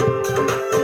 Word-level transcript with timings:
Oh, 0.00 0.77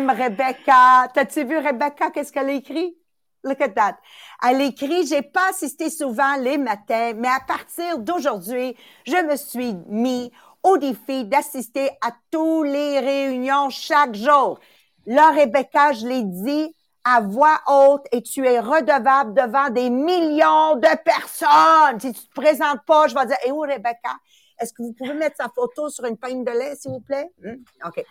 Rebecca? 0.00 1.08
T'as-tu 1.12 1.44
vu 1.44 1.58
Rebecca? 1.58 2.10
Qu'est-ce 2.10 2.32
qu'elle 2.32 2.50
écrit? 2.50 2.96
Look 3.44 3.60
at 3.60 3.70
that. 3.70 3.98
Elle 4.42 4.62
écrit, 4.62 5.06
j'ai 5.06 5.22
pas 5.22 5.50
assisté 5.50 5.90
souvent 5.90 6.36
les 6.36 6.58
matins, 6.58 7.12
mais 7.16 7.28
à 7.28 7.40
partir 7.46 7.98
d'aujourd'hui, 7.98 8.76
je 9.06 9.16
me 9.24 9.36
suis 9.36 9.74
mis 9.88 10.32
au 10.62 10.78
défi 10.78 11.24
d'assister 11.24 11.90
à 12.00 12.10
toutes 12.30 12.66
les 12.68 13.00
réunions 13.00 13.68
chaque 13.70 14.14
jour. 14.14 14.58
Là, 15.06 15.30
Rebecca, 15.30 15.92
je 15.92 16.06
l'ai 16.06 16.22
dit 16.22 16.74
à 17.04 17.20
voix 17.20 17.60
haute 17.66 18.06
et 18.12 18.22
tu 18.22 18.46
es 18.46 18.58
redevable 18.58 19.34
devant 19.34 19.68
des 19.68 19.90
millions 19.90 20.76
de 20.76 20.96
personnes. 21.04 22.00
Si 22.00 22.14
tu 22.14 22.26
te 22.26 22.34
présentes 22.34 22.82
pas, 22.86 23.08
je 23.08 23.14
vais 23.14 23.26
dire, 23.26 23.36
et 23.46 23.52
où 23.52 23.60
Rebecca? 23.60 24.16
Est-ce 24.58 24.72
que 24.72 24.82
vous 24.82 24.92
pouvez 24.92 25.14
mettre 25.14 25.36
sa 25.36 25.48
photo 25.48 25.88
sur 25.88 26.04
une 26.04 26.16
peigne 26.16 26.44
de 26.44 26.50
lait, 26.50 26.76
s'il 26.76 26.92
vous 26.92 27.00
plaît? 27.00 27.30
Hmm? 27.42 27.62
OK. 27.86 28.04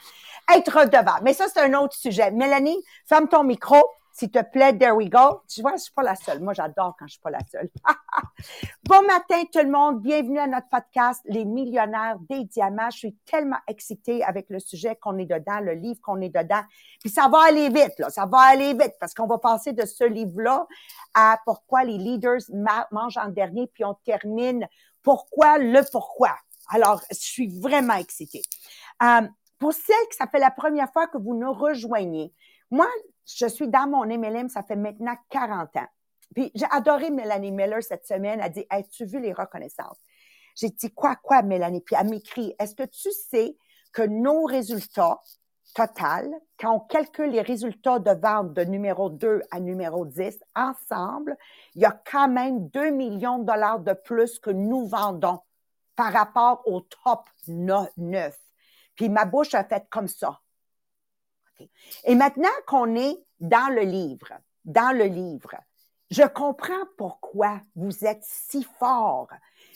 Être 0.56 0.80
redevable. 0.80 1.22
Mais 1.24 1.34
ça, 1.34 1.48
c'est 1.48 1.62
un 1.62 1.74
autre 1.76 1.96
sujet. 1.96 2.32
Mélanie, 2.32 2.84
ferme 3.06 3.28
ton 3.28 3.44
micro. 3.44 3.78
S'il 4.16 4.30
te 4.30 4.44
plaît, 4.44 4.78
there 4.78 4.96
we 4.96 5.10
go. 5.10 5.42
Tu 5.48 5.64
vois, 5.64 5.72
je 5.72 5.84
suis 5.86 5.92
pas 5.92 6.04
la 6.04 6.16
seule. 6.16 6.40
Moi, 6.40 6.54
j'adore 6.54 6.96
quand 7.00 7.08
je 7.08 7.14
suis 7.14 7.22
pas 7.22 7.32
la 7.32 7.40
seule. 7.52 7.68
bon 8.84 9.02
matin, 9.08 9.42
tout 9.52 9.64
le 9.64 9.72
monde. 9.72 10.04
Bienvenue 10.04 10.38
à 10.38 10.46
notre 10.46 10.70
podcast, 10.70 11.20
Les 11.26 11.46
millionnaires 11.46 12.18
des 12.30 12.44
diamants. 12.44 12.92
Je 12.92 12.98
suis 12.98 13.16
tellement 13.26 13.58
excitée 13.68 14.24
avec 14.24 14.52
le 14.52 14.60
sujet 14.60 14.96
qu'on 14.98 15.18
est 15.18 15.26
dedans, 15.26 15.60
le 15.62 15.74
livre 15.74 16.00
qu'on 16.04 16.22
est 16.22 16.30
dedans. 16.30 16.62
Puis 17.00 17.10
ça 17.10 17.28
va 17.28 17.40
aller 17.48 17.70
vite, 17.70 17.98
là. 17.98 18.12
Ça 18.12 18.28
va 18.28 18.38
aller 18.38 18.74
vite 18.74 18.94
parce 19.00 19.16
qu'on 19.16 19.26
va 19.26 19.40
passer 19.40 19.74
de 19.74 19.84
ce 19.84 20.04
livre-là 20.04 20.68
à 21.16 21.40
pourquoi 21.44 21.84
les 21.84 21.98
leaders 21.98 22.42
mangent 22.92 23.18
en 23.18 23.30
dernier, 23.30 23.66
puis 23.66 23.84
on 23.84 23.96
termine 24.06 24.68
pourquoi 25.04 25.58
le 25.60 25.82
pourquoi. 25.92 26.36
Alors, 26.70 27.02
je 27.12 27.18
suis 27.18 27.48
vraiment 27.60 27.96
excitée. 27.96 28.42
Euh, 29.04 29.28
pour 29.60 29.74
celles 29.74 30.08
que 30.10 30.16
ça 30.16 30.28
fait 30.28 30.40
la 30.40 30.52
première 30.52 30.92
fois 30.92 31.08
que 31.08 31.18
vous 31.18 31.36
nous 31.36 31.54
rejoignez, 31.54 32.34
moi, 32.72 32.88
je 33.26 33.48
suis 33.48 33.68
dans 33.68 33.88
mon 33.88 34.06
MLM, 34.06 34.50
ça 34.50 34.64
fait 34.64 34.76
maintenant 34.76 35.16
40 35.30 35.76
ans. 35.78 35.88
Puis 36.34 36.52
j'ai 36.56 36.66
adoré 36.72 37.12
Mélanie 37.12 37.52
Miller 37.52 37.84
cette 37.84 38.08
semaine. 38.08 38.40
Elle 38.44 38.52
dit 38.52 38.66
As-tu 38.70 39.06
vu 39.06 39.20
les 39.20 39.34
reconnaissances? 39.34 40.00
J'ai 40.56 40.70
dit 40.70 40.92
Quoi, 40.92 41.16
quoi, 41.16 41.42
Mélanie? 41.44 41.82
Puis 41.82 41.96
elle 42.00 42.10
m'écrit 42.10 42.56
Est-ce 42.60 42.76
que 42.76 42.84
tu 42.84 43.12
sais 43.12 43.56
que 43.92 44.02
nos 44.02 44.44
résultats 44.46 45.20
total, 45.74 46.30
quand 46.60 46.76
on 46.76 46.80
calcule 46.80 47.32
les 47.32 47.42
résultats 47.42 48.00
de 48.00 48.12
vente 48.12 48.54
de 48.54 48.64
numéro 48.64 49.10
2 49.10 49.42
à 49.52 49.60
numéro 49.60 50.06
10 50.06 50.40
ensemble, 50.56 51.38
il 51.76 51.82
y 51.82 51.86
a 51.86 51.92
quand 51.92 52.28
même 52.28 52.68
2 52.70 52.92
millions 52.92 53.40
de 53.40 53.46
dollars 53.46 53.80
de 53.80 53.94
plus 53.94 54.40
que 54.40 54.52
nous 54.52 54.88
vendons 54.88 55.40
par 55.96 56.14
rapport 56.14 56.62
au 56.68 56.82
top 56.82 57.30
9. 57.48 58.38
Puis 58.96 59.10
ma 59.10 59.26
bouche 59.26 59.54
a 59.54 59.64
fait 59.64 59.86
comme 59.90 60.08
ça. 60.08 60.40
Et 62.04 62.16
maintenant 62.16 62.50
qu'on 62.68 62.96
est 62.96 63.18
dans 63.40 63.74
le 63.74 63.82
livre, 63.82 64.34
dans 64.66 64.96
le 64.96 65.06
livre, 65.06 65.56
je 66.10 66.24
comprends 66.24 66.86
pourquoi 66.98 67.60
vous 67.76 68.06
êtes 68.06 68.24
si 68.24 68.64
fort. 68.64 69.30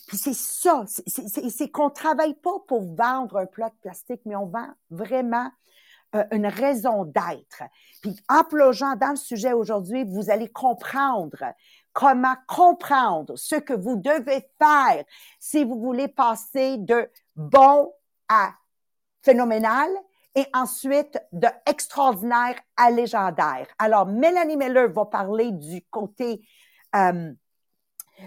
Puis 0.08 0.18
c'est 0.18 0.36
ça, 0.36 0.86
c'est 0.88 1.70
qu'on 1.70 1.90
travaille 1.90 2.36
pas 2.36 2.60
pour 2.68 2.96
vendre 2.96 3.38
un 3.38 3.46
plat 3.46 3.70
de 3.70 3.76
plastique, 3.82 4.22
mais 4.26 4.36
on 4.36 4.46
vend 4.46 4.70
vraiment 4.90 5.50
euh, 6.16 6.24
une 6.32 6.48
raison 6.48 7.06
d'être. 7.06 7.64
Puis 8.02 8.16
en 8.30 8.44
plongeant 8.44 8.96
dans 8.96 9.12
le 9.12 9.16
sujet 9.16 9.54
aujourd'hui, 9.54 10.04
vous 10.04 10.30
allez 10.30 10.50
comprendre 10.50 11.44
comment 11.94 12.36
comprendre 12.48 13.36
ce 13.36 13.56
que 13.56 13.74
vous 13.74 13.96
devez 13.96 14.48
faire 14.60 15.04
si 15.40 15.64
vous 15.64 15.80
voulez 15.80 16.08
passer 16.08 16.78
de 16.78 17.10
bon 17.36 17.92
à 18.30 18.52
phénoménal 19.22 19.90
et 20.36 20.46
ensuite 20.54 21.20
de 21.32 21.48
extraordinaire 21.66 22.56
à 22.76 22.92
légendaire. 22.92 23.68
Alors, 23.80 24.06
Mélanie 24.06 24.56
Miller 24.56 24.90
va 24.90 25.06
parler 25.06 25.52
du 25.52 25.82
côté 25.90 26.48
euh, 26.96 27.34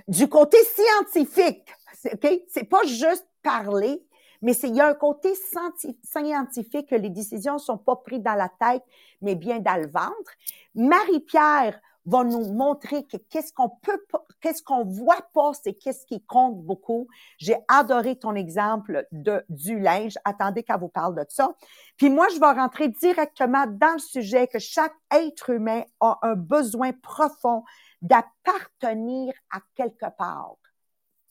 du 0.09 0.29
côté 0.29 0.59
scientifique. 0.65 1.69
OK? 2.13 2.43
C'est 2.49 2.65
pas 2.65 2.85
juste 2.85 3.27
parler, 3.43 4.03
mais 4.43 4.53
il 4.53 4.75
y 4.75 4.81
a 4.81 4.89
un 4.89 4.95
côté 4.95 5.35
scientifique 5.35 6.89
que 6.89 6.95
les 6.95 7.11
décisions 7.11 7.59
sont 7.59 7.79
pas 7.79 7.97
prises 7.97 8.23
dans 8.23 8.35
la 8.35 8.49
tête, 8.49 8.83
mais 9.21 9.35
bien 9.35 9.59
dans 9.59 9.77
le 9.77 9.89
ventre. 9.89 10.33
Marie-Pierre 10.75 11.81
va 12.07 12.25
nous 12.25 12.53
montrer 12.53 13.07
que 13.07 13.17
qu'est-ce 13.17 13.53
qu'on 13.53 13.69
peut 13.69 14.03
qu'est-ce 14.41 14.63
qu'on 14.63 14.85
voit 14.85 15.29
pas, 15.35 15.53
c'est 15.53 15.75
qu'est-ce 15.75 16.07
qui 16.07 16.23
compte 16.25 16.63
beaucoup. 16.63 17.07
J'ai 17.39 17.57
adoré 17.69 18.17
ton 18.17 18.35
exemple 18.35 19.07
de 19.13 19.45
du 19.49 19.79
linge. 19.79 20.15
Attendez 20.25 20.63
qu'elle 20.63 20.81
vous 20.81 20.89
parle 20.89 21.15
de 21.15 21.25
ça. 21.29 21.51
Puis 21.97 22.09
moi, 22.09 22.27
je 22.35 22.41
vais 22.41 22.53
rentrer 22.53 22.89
directement 22.89 23.67
dans 23.67 23.93
le 23.93 23.99
sujet 23.99 24.47
que 24.47 24.59
chaque 24.59 24.95
être 25.13 25.51
humain 25.51 25.83
a 26.01 26.19
un 26.23 26.35
besoin 26.35 26.93
profond 26.93 27.65
d'appartenir 28.01 29.35
à 29.51 29.59
quelque 29.75 30.07
part. 30.17 30.57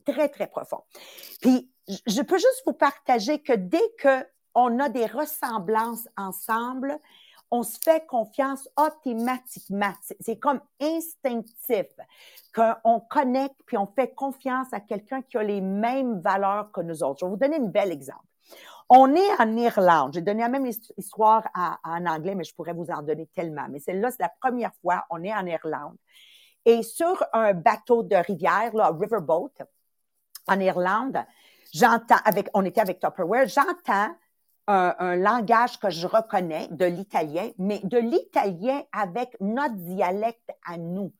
Très, 0.05 0.29
très 0.29 0.47
profond. 0.47 0.83
Puis, 1.41 1.71
je 1.89 2.21
peux 2.21 2.37
juste 2.37 2.63
vous 2.65 2.73
partager 2.73 3.41
que 3.41 3.53
dès 3.53 3.81
que 3.97 4.25
on 4.55 4.79
a 4.79 4.89
des 4.89 5.05
ressemblances 5.05 6.07
ensemble, 6.17 6.99
on 7.51 7.63
se 7.63 7.79
fait 7.83 8.05
confiance 8.05 8.69
automatiquement. 8.77 9.93
C'est 10.19 10.37
comme 10.37 10.61
instinctif 10.79 11.87
qu'on 12.53 12.99
connecte 12.99 13.59
puis 13.65 13.77
on 13.77 13.87
fait 13.87 14.13
confiance 14.13 14.67
à 14.71 14.79
quelqu'un 14.79 15.21
qui 15.21 15.37
a 15.37 15.43
les 15.43 15.61
mêmes 15.61 16.19
valeurs 16.19 16.71
que 16.71 16.81
nous 16.81 17.03
autres. 17.03 17.19
Je 17.21 17.25
vais 17.25 17.31
vous 17.31 17.37
donner 17.37 17.57
un 17.57 17.67
bel 17.67 17.91
exemple. 17.91 18.23
On 18.89 19.13
est 19.15 19.41
en 19.41 19.55
Irlande. 19.55 20.13
J'ai 20.13 20.21
donné 20.21 20.41
la 20.41 20.49
même 20.49 20.65
histoire 20.97 21.47
en 21.55 22.05
anglais, 22.05 22.33
mais 22.35 22.43
je 22.43 22.55
pourrais 22.55 22.73
vous 22.73 22.89
en 22.89 23.03
donner 23.03 23.27
tellement. 23.35 23.67
Mais 23.69 23.79
celle-là, 23.79 24.09
c'est 24.11 24.21
la 24.21 24.31
première 24.41 24.73
fois. 24.81 25.05
On 25.11 25.23
est 25.23 25.33
en 25.33 25.45
Irlande. 25.45 25.95
Et 26.65 26.81
sur 26.81 27.23
un 27.33 27.53
bateau 27.53 28.03
de 28.03 28.15
rivière, 28.15 28.75
là, 28.75 28.91
riverboat, 28.91 29.51
en 30.47 30.59
Irlande, 30.59 31.23
j'entends 31.73 32.19
avec, 32.25 32.49
on 32.53 32.65
était 32.65 32.81
avec 32.81 32.99
Tupperware, 32.99 33.47
j'entends 33.47 34.15
un, 34.69 35.15
langage 35.15 35.79
que 35.79 35.89
je 35.89 36.05
reconnais 36.05 36.67
de 36.71 36.85
l'italien, 36.85 37.49
mais 37.57 37.81
de 37.83 37.97
l'italien 37.97 38.83
avec 38.91 39.35
notre 39.39 39.75
dialecte 39.75 40.51
à 40.65 40.77
nous. 40.77 41.11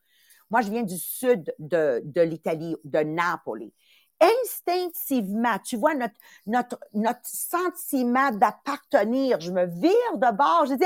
Moi, 0.52 0.62
je 0.62 0.70
viens 0.70 0.84
du 0.84 0.98
sud 0.98 1.54
de, 1.60 2.02
de 2.04 2.22
l'Italie, 2.22 2.76
de 2.84 3.00
Napoli. 3.00 3.74
Instinctivement, 4.22 5.58
tu 5.64 5.78
vois, 5.78 5.96
notre, 5.96 6.16
notre, 6.46 6.80
notre 6.94 7.22
sentiment 7.24 8.32
d'appartenir, 8.32 9.40
je 9.40 9.52
me 9.52 9.66
vire 9.66 10.18
de 10.18 10.36
bord, 10.36 10.66
je 10.66 10.74
dis, 10.74 10.86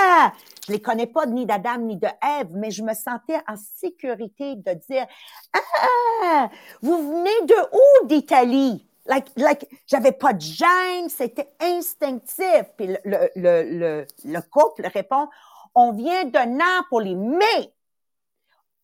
ah! 0.00 0.32
Je 0.66 0.72
les 0.72 0.82
connais 0.82 1.06
pas 1.06 1.24
ni 1.26 1.46
d'Adam 1.46 1.78
ni 1.78 1.96
de 1.96 2.08
Ève, 2.40 2.48
mais 2.50 2.72
je 2.72 2.82
me 2.82 2.92
sentais 2.92 3.40
en 3.46 3.54
sécurité 3.56 4.56
de 4.56 4.72
dire, 4.88 5.06
ah! 5.54 6.50
Vous 6.82 6.96
venez 6.96 7.46
de 7.46 8.02
où 8.02 8.06
d'Italie? 8.08 8.88
Like, 9.06 9.26
like, 9.36 9.66
j'avais 9.86 10.12
pas 10.12 10.32
de 10.32 10.40
gêne, 10.40 11.08
c'était 11.08 11.48
instinctif. 11.60 12.64
Puis 12.76 12.88
le, 12.88 12.98
le, 13.04 13.28
le, 13.36 14.06
le, 14.24 14.40
couple 14.42 14.86
répond, 14.86 15.28
on 15.74 15.92
vient 15.92 16.24
de 16.24 16.38
Napoli, 16.38 17.16
mais 17.16 17.72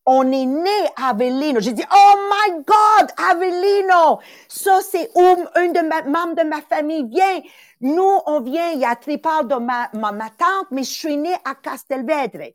on 0.05 0.31
est 0.31 0.45
né 0.45 0.69
à 0.95 1.09
Avellino. 1.09 1.59
J'ai 1.59 1.73
dit, 1.73 1.85
oh 1.93 2.13
my 2.29 2.63
God, 2.63 3.09
Avellino! 3.17 4.19
Ça, 4.47 4.81
c'est 4.81 5.09
où 5.15 5.45
une 5.59 5.73
de 5.73 5.81
ma, 5.81 6.01
membres 6.03 6.35
de 6.35 6.47
ma 6.47 6.61
famille 6.61 7.07
vient. 7.07 7.41
Nous, 7.81 8.19
on 8.25 8.41
vient, 8.41 8.71
il 8.71 8.79
y 8.79 8.85
a 8.85 8.95
Tripal 8.95 9.47
de 9.47 9.55
ma, 9.55 9.89
ma, 9.93 10.11
ma 10.11 10.29
tante, 10.29 10.67
mais 10.71 10.83
je 10.83 10.91
suis 10.91 11.17
née 11.17 11.35
à 11.45 11.55
Castelvedre. 11.55 12.51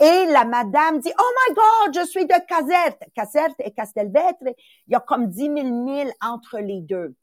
Et 0.00 0.26
la 0.26 0.44
madame 0.44 1.00
dit, 1.00 1.12
oh 1.18 1.32
my 1.48 1.54
God, 1.54 1.94
je 2.02 2.08
suis 2.08 2.26
de 2.26 2.46
Caserte. 2.46 3.02
Caserte 3.14 3.56
et 3.60 3.72
Castelvetre, 3.72 4.38
il 4.42 4.92
y 4.92 4.94
a 4.94 5.00
comme 5.00 5.28
10 5.28 5.40
000 5.40 5.54
milles 5.84 6.12
entre 6.20 6.58
les 6.58 6.80
deux. 6.80 7.14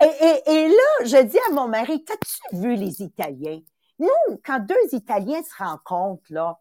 Et, 0.00 0.42
et, 0.46 0.68
là, 0.68 1.04
je 1.04 1.22
dis 1.22 1.38
à 1.48 1.52
mon 1.52 1.66
mari, 1.66 2.04
t'as-tu 2.04 2.56
vu 2.56 2.74
les 2.74 3.02
Italiens? 3.02 3.60
Nous, 3.98 4.36
quand 4.44 4.60
deux 4.60 4.76
Italiens 4.92 5.42
se 5.42 5.62
rencontrent, 5.62 6.30
là, 6.30 6.58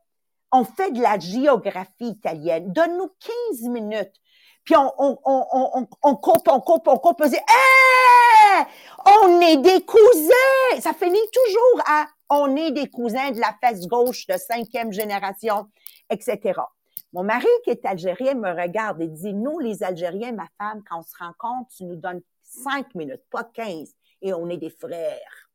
on 0.52 0.64
fait 0.64 0.92
de 0.92 1.02
la 1.02 1.20
géographie 1.20 2.08
italienne. 2.08 2.72
Donne-nous 2.72 3.12
15 3.52 3.70
minutes. 3.70 4.14
Puis 4.64 4.76
on, 4.76 4.92
on, 4.98 5.18
on, 5.26 5.88
on, 6.04 6.16
coupe, 6.16 6.48
on 6.48 6.60
coupe, 6.60 6.88
on 6.88 6.98
coupe, 6.98 7.22
on 7.22 7.28
dit, 7.28 7.38
on 9.06 9.42
est 9.42 9.58
des 9.58 9.82
cousins! 9.82 10.82
Ça 10.82 10.94
finit 10.94 11.20
toujours 11.32 11.82
à 11.88 12.06
on 12.30 12.56
est 12.56 12.72
des 12.72 12.90
cousins 12.90 13.32
de 13.32 13.40
la 13.40 13.56
fesse 13.62 13.88
gauche 13.88 14.28
de 14.28 14.36
cinquième 14.38 14.92
génération, 14.92 15.68
etc. 16.10 16.60
Mon 17.14 17.24
mari, 17.24 17.48
qui 17.64 17.70
est 17.70 17.86
algérien, 17.86 18.34
me 18.36 18.50
regarde 18.50 19.02
et 19.02 19.08
dit, 19.08 19.34
nous, 19.34 19.60
les 19.60 19.82
Algériens, 19.84 20.34
ma 20.34 20.48
femme, 20.58 20.84
quand 20.88 21.00
on 21.00 21.04
se 21.04 21.16
rencontre, 21.18 21.72
tu 21.76 21.86
nous 21.86 21.96
donnes 21.96 22.22
cinq 22.44 22.94
minutes, 22.96 23.24
pas 23.32 23.46
quinze, 23.46 23.94
et 24.22 24.34
on 24.34 24.50
est 24.50 24.58
des 24.58 24.70
frères. 24.70 25.48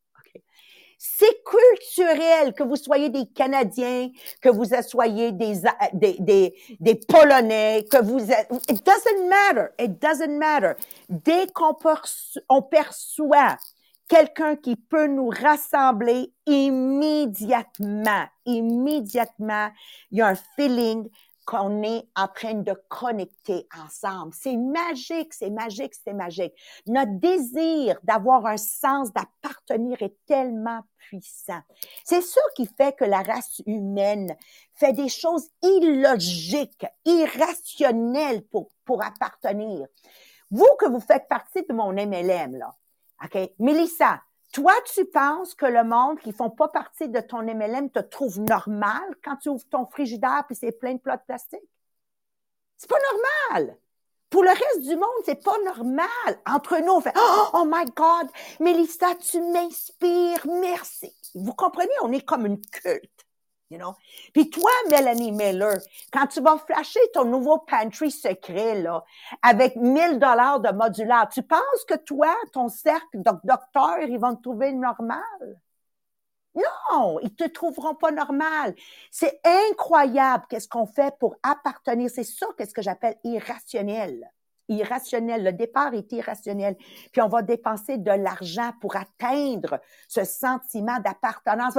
C'est 1.04 1.42
culturel 1.42 2.54
que 2.54 2.62
vous 2.62 2.76
soyez 2.76 3.08
des 3.08 3.26
Canadiens, 3.26 4.08
que 4.40 4.48
vous 4.48 4.66
soyez 4.82 5.32
des, 5.32 5.54
des, 5.94 6.16
des, 6.20 6.54
des 6.78 6.94
Polonais, 6.94 7.84
que 7.90 8.00
vous 8.00 8.20
it 8.20 8.86
doesn't 8.86 9.28
matter. 9.28 9.72
It 9.80 10.00
doesn't 10.00 10.38
matter. 10.38 10.74
Dès 11.08 11.48
qu'on 11.48 11.76
on 12.48 12.62
perçoit 12.62 13.56
quelqu'un 14.12 14.56
qui 14.56 14.76
peut 14.76 15.06
nous 15.06 15.30
rassembler 15.30 16.34
immédiatement, 16.44 18.26
immédiatement, 18.44 19.70
il 20.10 20.18
y 20.18 20.20
a 20.20 20.26
un 20.26 20.34
feeling, 20.34 21.08
qu'on 21.46 21.82
est 21.82 22.06
en 22.14 22.28
train 22.28 22.54
de 22.54 22.72
connecter 22.88 23.66
ensemble. 23.82 24.32
C'est 24.32 24.56
magique, 24.56 25.34
c'est 25.34 25.50
magique, 25.50 25.94
c'est 25.94 26.12
magique. 26.12 26.52
Notre 26.86 27.18
désir 27.18 27.98
d'avoir 28.04 28.46
un 28.46 28.58
sens 28.58 29.12
d'appartenir 29.12 30.00
est 30.02 30.14
tellement 30.26 30.82
puissant. 30.98 31.60
C'est 32.04 32.20
ça 32.20 32.40
qui 32.54 32.66
fait 32.66 32.94
que 32.94 33.04
la 33.04 33.22
race 33.22 33.60
humaine 33.66 34.36
fait 34.74 34.92
des 34.92 35.08
choses 35.08 35.48
illogiques, 35.62 36.86
irrationnelles 37.06 38.42
pour, 38.42 38.68
pour 38.84 39.02
appartenir. 39.02 39.88
Vous 40.52 40.68
que 40.78 40.88
vous 40.88 41.00
faites 41.00 41.26
partie 41.28 41.64
de 41.68 41.72
mon 41.72 41.92
MLM, 41.92 42.54
là, 42.56 42.76
OK? 43.24 43.50
Mélissa, 43.58 44.20
toi, 44.52 44.72
tu 44.94 45.04
penses 45.06 45.54
que 45.54 45.66
le 45.66 45.84
monde 45.84 46.18
qui 46.18 46.32
font 46.32 46.50
pas 46.50 46.68
partie 46.68 47.08
de 47.08 47.20
ton 47.20 47.42
MLM 47.42 47.90
te 47.90 48.00
trouve 48.00 48.40
normal 48.40 49.02
quand 49.24 49.36
tu 49.36 49.48
ouvres 49.48 49.66
ton 49.70 49.86
frigidaire 49.86 50.44
puis 50.46 50.56
c'est 50.56 50.72
plein 50.72 50.94
de 50.94 51.00
plats 51.00 51.16
de 51.16 51.22
plastique? 51.22 51.60
C'est 52.76 52.90
pas 52.90 52.98
normal. 53.12 53.78
Pour 54.28 54.42
le 54.42 54.50
reste 54.50 54.80
du 54.80 54.96
monde, 54.96 55.08
c'est 55.24 55.42
pas 55.42 55.56
normal. 55.64 56.08
Entre 56.46 56.78
nous, 56.78 56.92
on 56.92 57.00
fait 57.00 57.12
oh, 57.16 57.48
oh 57.54 57.64
my 57.66 57.84
God, 57.94 58.28
Mélissa, 58.60 59.14
tu 59.14 59.40
m'inspires, 59.40 60.46
merci. 60.46 61.14
Vous 61.34 61.54
comprenez, 61.54 61.92
on 62.02 62.12
est 62.12 62.24
comme 62.24 62.46
une 62.46 62.60
culte 62.60 63.26
you. 63.72 63.94
Puis 64.32 64.50
toi, 64.50 64.70
Mélanie 64.90 65.32
Miller, 65.32 65.78
quand 66.12 66.26
tu 66.26 66.40
vas 66.40 66.58
flasher 66.58 67.00
ton 67.12 67.24
nouveau 67.24 67.58
pantry 67.58 68.10
secret, 68.10 68.80
là, 68.80 69.04
avec 69.42 69.76
1000 69.76 70.18
dollars 70.18 70.60
de 70.60 70.70
modulaire, 70.70 71.28
tu 71.32 71.42
penses 71.42 71.84
que 71.88 71.96
toi, 71.96 72.34
ton 72.52 72.68
cercle 72.68 73.18
de 73.18 73.30
docteurs, 73.44 74.00
ils 74.00 74.18
vont 74.18 74.36
te 74.36 74.42
trouver 74.42 74.72
normal? 74.72 75.60
Non, 76.54 77.18
ils 77.20 77.34
te 77.34 77.44
trouveront 77.44 77.94
pas 77.94 78.10
normal. 78.10 78.74
C'est 79.10 79.40
incroyable 79.44 80.44
qu'est-ce 80.48 80.68
qu'on 80.68 80.86
fait 80.86 81.14
pour 81.18 81.36
appartenir. 81.42 82.10
C'est 82.10 82.24
ça 82.24 82.46
qu'est-ce 82.58 82.74
que 82.74 82.82
j'appelle 82.82 83.16
irrationnel 83.24 84.30
irrationnel. 84.72 85.44
Le 85.44 85.52
départ 85.52 85.94
est 85.94 86.10
irrationnel. 86.12 86.76
Puis 87.12 87.22
on 87.22 87.28
va 87.28 87.42
dépenser 87.42 87.98
de 87.98 88.10
l'argent 88.10 88.72
pour 88.80 88.96
atteindre 88.96 89.80
ce 90.08 90.24
sentiment 90.24 90.98
d'appartenance. 91.00 91.74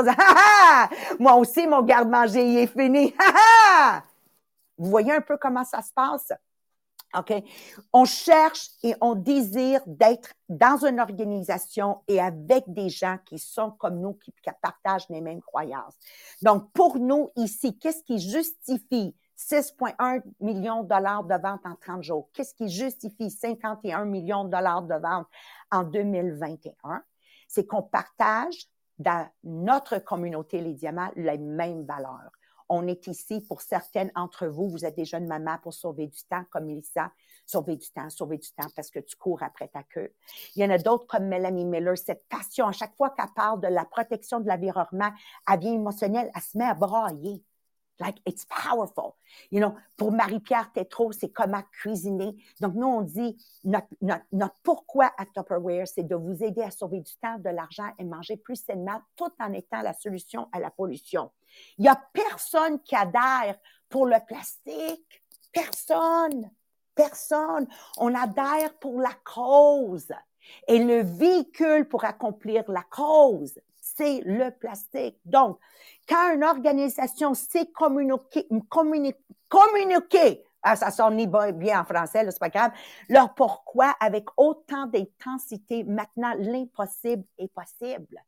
Moi 1.20 1.36
aussi, 1.36 1.68
mon 1.68 1.82
garde-manger 1.82 2.64
est 2.64 2.68
fini. 2.68 3.14
Vous 4.78 4.90
voyez 4.90 5.14
un 5.14 5.22
peu 5.22 5.38
comment 5.38 5.64
ça 5.64 5.82
se 5.82 5.92
passe? 5.94 6.32
OK? 7.16 7.44
On 7.92 8.06
cherche 8.06 8.70
et 8.82 8.96
on 9.02 9.16
désire 9.16 9.82
d'être 9.86 10.34
dans 10.50 10.84
une 10.86 11.00
organisation 11.00 12.02
et 12.08 12.20
avec 12.20 12.64
des 12.68 12.90
gens 12.90 13.18
qui 13.26 13.38
sont 13.38 13.72
comme 13.72 14.00
nous, 14.00 14.14
qui 14.14 14.34
partagent 14.62 15.10
les 15.10 15.22
mêmes 15.22 15.42
croyances. 15.42 15.96
Donc, 16.42 16.72
pour 16.74 16.98
nous, 16.98 17.30
ici, 17.36 17.78
qu'est-ce 17.78 18.04
qui 18.04 18.20
justifie 18.20 19.16
6,1 19.38 20.22
millions 20.40 20.84
de 20.84 20.90
dollars 20.90 21.24
de 21.24 21.36
ventes 21.36 21.66
en 21.66 21.76
30 21.76 22.04
jours. 22.04 22.30
Qu'est-ce 22.34 22.54
qui 22.54 22.70
justifie 22.70 23.30
51 23.30 24.06
millions 24.06 24.46
de 24.46 24.52
dollars 24.52 24.84
de 24.84 24.96
ventes 24.96 25.28
en 25.72 25.84
2021? 25.84 27.04
C'est 27.48 27.66
qu'on 27.66 27.84
partage 27.84 28.68
dans 29.00 29.28
notre 29.44 30.00
communauté, 30.00 30.62
les 30.62 30.74
diamants, 30.74 31.12
les 31.16 31.38
mêmes 31.38 31.84
valeurs. 31.86 32.32
On 32.70 32.88
est 32.88 33.08
ici 33.08 33.42
pour 33.42 33.62
certaines 33.62 34.12
entre 34.16 34.48
vous, 34.48 34.70
vous 34.70 34.86
êtes 34.86 34.96
des 34.96 35.06
jeunes 35.06 35.28
mamans 35.28 35.58
pour 35.62 35.74
sauver 35.74 36.08
du 36.08 36.24
temps, 36.24 36.44
comme 36.50 36.66
Melissa, 36.66 37.12
sauver 37.46 37.76
du 37.76 37.90
temps, 37.92 38.10
sauver 38.10 38.38
du 38.38 38.52
temps 38.52 38.68
parce 38.76 38.90
que 38.90 39.00
tu 39.00 39.16
cours 39.16 39.44
après 39.44 39.68
ta 39.68 39.84
queue. 39.84 40.14
Il 40.56 40.64
y 40.64 40.66
en 40.66 40.70
a 40.70 40.78
d'autres 40.78 41.06
comme 41.08 41.28
Melanie 41.28 41.66
Miller, 41.66 41.98
cette 41.98 42.28
passion, 42.30 42.68
à 42.68 42.72
chaque 42.72 42.96
fois 42.96 43.12
qu'elle 43.12 43.26
parle 43.36 43.62
de 43.62 43.68
la 43.68 43.86
protection 43.86 44.40
de 44.40 44.48
l'environnement, 44.48 45.12
elle 45.52 45.60
vient 45.60 45.74
émotionnelle, 45.74 46.32
elle 46.34 46.42
se 46.42 46.58
met 46.58 46.66
à 46.66 46.74
brailler. 46.74 47.44
Like, 48.04 48.18
it's 48.26 48.46
powerful. 48.46 49.16
You 49.50 49.62
know, 49.62 49.76
pour 49.96 50.12
Marie-Pierre 50.12 50.70
Tétrault, 50.74 51.14
c'est 51.14 51.30
comment 51.30 51.64
cuisiner. 51.72 52.36
Donc, 52.60 52.76
nous, 52.76 52.86
on 52.86 53.02
dit, 53.02 53.38
notre, 53.64 53.88
notre, 54.02 54.26
notre 54.34 54.56
pourquoi 54.62 55.14
à 55.18 55.26
Tupperware, 55.26 55.88
c'est 55.88 56.04
de 56.04 56.16
vous 56.16 56.44
aider 56.44 56.62
à 56.64 56.70
sauver 56.70 57.00
du 57.00 57.16
temps, 57.16 57.38
de 57.40 57.50
l'argent 57.50 57.90
et 57.98 58.04
manger 58.04 58.36
plus 58.36 58.58
sainement, 58.58 59.00
tout 59.16 59.32
en 59.40 59.54
étant 59.54 59.82
la 59.82 59.94
solution 59.94 60.50
à 60.52 60.60
la 60.60 60.70
pollution. 60.70 61.32
Il 61.78 61.86
y 61.86 61.88
a 61.88 61.96
personne 62.12 62.82
qui 62.82 62.94
adhère 62.94 63.58
pour 63.88 64.06
le 64.06 64.18
plastique. 64.28 65.24
Personne. 65.54 66.52
Personne. 66.94 67.68
On 67.96 68.14
adhère 68.14 68.78
pour 68.80 69.00
la 69.00 69.14
cause. 69.24 70.12
Et 70.68 70.84
le 70.84 71.04
véhicule 71.04 71.88
pour 71.88 72.04
accomplir 72.04 72.70
la 72.70 72.84
cause, 72.84 73.58
c'est 73.96 74.22
le 74.26 74.52
plastique. 74.52 75.18
Donc, 75.26 75.60
quand 76.08 76.34
une 76.34 76.44
organisation 76.44 77.34
sait 77.34 77.68
communiquer, 77.68 78.48
communiquer, 79.50 80.44
ah, 80.62 80.76
ça 80.76 80.92
sonne 80.92 81.26
bien 81.54 81.82
en 81.82 81.84
français, 81.84 82.26
c'est 82.30 82.40
pas 82.40 82.50
grave, 82.50 82.72
leur 83.10 83.34
pourquoi 83.34 83.96
avec 84.00 84.26
autant 84.38 84.86
d'intensité, 84.88 85.84
maintenant 85.84 86.34
l'impossible 86.38 87.26
est 87.38 87.52
possible. 87.52 88.24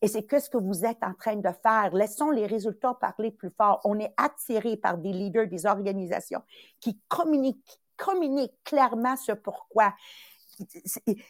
Et 0.00 0.08
c'est 0.08 0.24
que 0.24 0.40
ce 0.40 0.50
que 0.50 0.58
vous 0.58 0.84
êtes 0.84 1.02
en 1.02 1.14
train 1.14 1.36
de 1.36 1.48
faire. 1.62 1.90
Laissons 1.94 2.30
les 2.30 2.46
résultats 2.46 2.94
parler 2.94 3.30
plus 3.30 3.50
fort. 3.50 3.80
On 3.84 3.98
est 3.98 4.12
attiré 4.16 4.76
par 4.76 4.98
des 4.98 5.12
leaders, 5.12 5.46
des 5.46 5.66
organisations 5.66 6.42
qui 6.80 6.98
communiquent, 7.08 7.80
communiquent 7.96 8.58
clairement 8.64 9.16
ce 9.16 9.32
pourquoi 9.32 9.94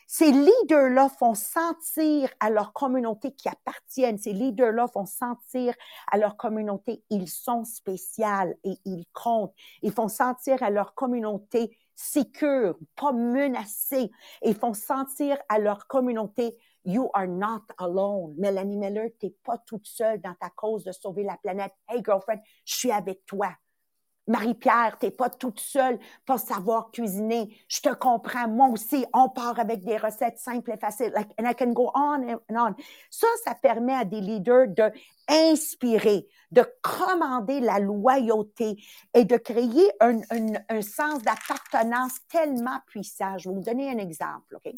ces 0.06 0.30
leaders-là 0.30 1.08
font 1.08 1.34
sentir 1.34 2.30
à 2.40 2.50
leur 2.50 2.72
communauté 2.72 3.32
qui 3.32 3.48
appartiennent, 3.48 4.18
ces 4.18 4.32
leaders-là 4.32 4.86
font 4.88 5.06
sentir 5.06 5.74
à 6.10 6.18
leur 6.18 6.36
communauté, 6.36 7.02
ils 7.10 7.28
sont 7.28 7.64
spéciaux 7.64 8.54
et 8.64 8.78
ils 8.84 9.06
comptent. 9.12 9.54
Ils 9.82 9.92
font 9.92 10.08
sentir 10.08 10.62
à 10.62 10.70
leur 10.70 10.94
communauté 10.94 11.76
sécure, 11.94 12.76
pas 12.96 13.12
menacée. 13.12 14.10
Ils 14.42 14.54
font 14.54 14.74
sentir 14.74 15.38
à 15.48 15.58
leur 15.58 15.86
communauté, 15.86 16.56
you 16.84 17.08
are 17.14 17.26
not 17.26 17.62
alone. 17.78 18.34
Mélanie 18.36 18.76
Miller, 18.76 19.10
t'es 19.18 19.34
pas 19.44 19.58
toute 19.58 19.86
seule 19.86 20.20
dans 20.20 20.34
ta 20.34 20.50
cause 20.50 20.84
de 20.84 20.92
sauver 20.92 21.22
la 21.22 21.36
planète. 21.36 21.72
Hey 21.88 22.02
girlfriend, 22.04 22.40
je 22.64 22.74
suis 22.74 22.90
avec 22.92 23.24
toi. 23.26 23.50
Marie-Pierre, 24.26 24.96
t'es 24.98 25.10
pas 25.10 25.28
toute 25.28 25.60
seule 25.60 25.98
pour 26.24 26.38
savoir 26.38 26.90
cuisiner. 26.90 27.56
Je 27.68 27.80
te 27.80 27.92
comprends. 27.92 28.48
Moi 28.48 28.68
aussi, 28.68 29.04
on 29.12 29.28
part 29.28 29.58
avec 29.58 29.84
des 29.84 29.96
recettes 29.96 30.38
simples 30.38 30.72
et 30.72 30.78
faciles. 30.78 31.12
Like, 31.14 31.30
and 31.38 31.48
I 31.48 31.54
can 31.54 31.72
go 31.72 31.90
on 31.94 32.22
and 32.28 32.38
on. 32.50 32.74
Ça, 33.10 33.26
ça 33.44 33.54
permet 33.54 33.94
à 33.94 34.04
des 34.04 34.20
leaders 34.20 34.68
de 34.68 34.90
inspirer, 35.28 36.26
de 36.50 36.64
commander 36.82 37.60
la 37.60 37.78
loyauté 37.78 38.76
et 39.14 39.24
de 39.24 39.36
créer 39.36 39.90
un, 40.00 40.20
un, 40.30 40.52
un 40.68 40.82
sens 40.82 41.22
d'appartenance 41.22 42.14
tellement 42.28 42.78
puissant. 42.86 43.38
Je 43.38 43.48
vais 43.48 43.54
vous 43.54 43.62
donner 43.62 43.90
un 43.90 43.98
exemple, 43.98 44.56
OK? 44.56 44.72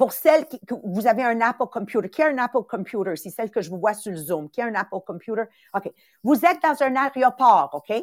Pour 0.00 0.14
celles 0.14 0.46
qui, 0.46 0.58
que 0.60 0.74
vous 0.82 1.06
avez 1.06 1.24
un 1.24 1.42
Apple 1.42 1.66
Computer, 1.70 2.08
qui 2.08 2.22
a 2.22 2.28
un 2.28 2.38
Apple 2.38 2.62
Computer, 2.66 3.16
c'est 3.16 3.28
celle 3.28 3.50
que 3.50 3.60
je 3.60 3.68
vous 3.68 3.76
vois 3.76 3.92
sur 3.92 4.10
le 4.10 4.16
Zoom, 4.16 4.48
qui 4.48 4.62
a 4.62 4.64
un 4.64 4.74
Apple 4.74 5.00
Computer, 5.06 5.42
OK. 5.74 5.92
Vous 6.22 6.36
êtes 6.36 6.62
dans 6.62 6.82
un 6.82 6.96
aéroport, 6.96 7.68
OK, 7.74 7.94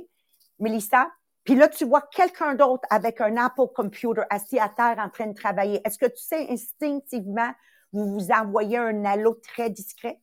Melissa? 0.60 1.10
Puis 1.44 1.56
là, 1.56 1.68
tu 1.68 1.86
vois 1.86 2.04
quelqu'un 2.12 2.54
d'autre 2.54 2.88
avec 2.92 3.20
un 3.20 3.36
Apple 3.38 3.70
Computer 3.75 4.22
assis 4.30 4.60
à 4.60 4.70
terre 4.70 4.98
en 5.00 5.10
train 5.10 5.25
de 5.25 5.34
travailler. 5.34 5.82
Est-ce 5.84 5.98
que 5.98 6.06
tu 6.06 6.22
sais 6.22 6.46
instinctivement, 6.51 7.51
vous 7.92 8.13
vous 8.13 8.30
envoyez 8.30 8.77
un 8.77 9.04
halo 9.04 9.34
très 9.42 9.72
discret? 9.72 10.20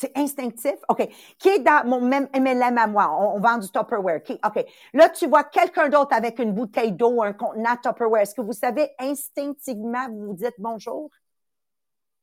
C'est 0.00 0.16
instinctif? 0.16 0.76
OK. 0.88 1.06
Qui 1.38 1.48
est 1.50 1.58
dans 1.58 1.86
mon 1.86 2.00
même 2.00 2.26
MLM 2.34 2.78
à 2.78 2.86
moi? 2.86 3.10
On, 3.20 3.38
vend 3.38 3.58
du 3.58 3.70
Tupperware. 3.70 4.22
OK. 4.30 4.66
Là, 4.94 5.10
tu 5.10 5.26
vois 5.26 5.44
quelqu'un 5.44 5.90
d'autre 5.90 6.16
avec 6.16 6.38
une 6.38 6.54
bouteille 6.54 6.92
d'eau, 6.92 7.22
un 7.22 7.34
contenant 7.34 7.76
Tupperware. 7.76 8.22
Est-ce 8.22 8.34
que 8.34 8.40
vous 8.40 8.54
savez 8.54 8.88
instinctivement, 8.98 10.08
vous 10.08 10.28
vous 10.28 10.32
dites 10.32 10.54
bonjour? 10.56 11.10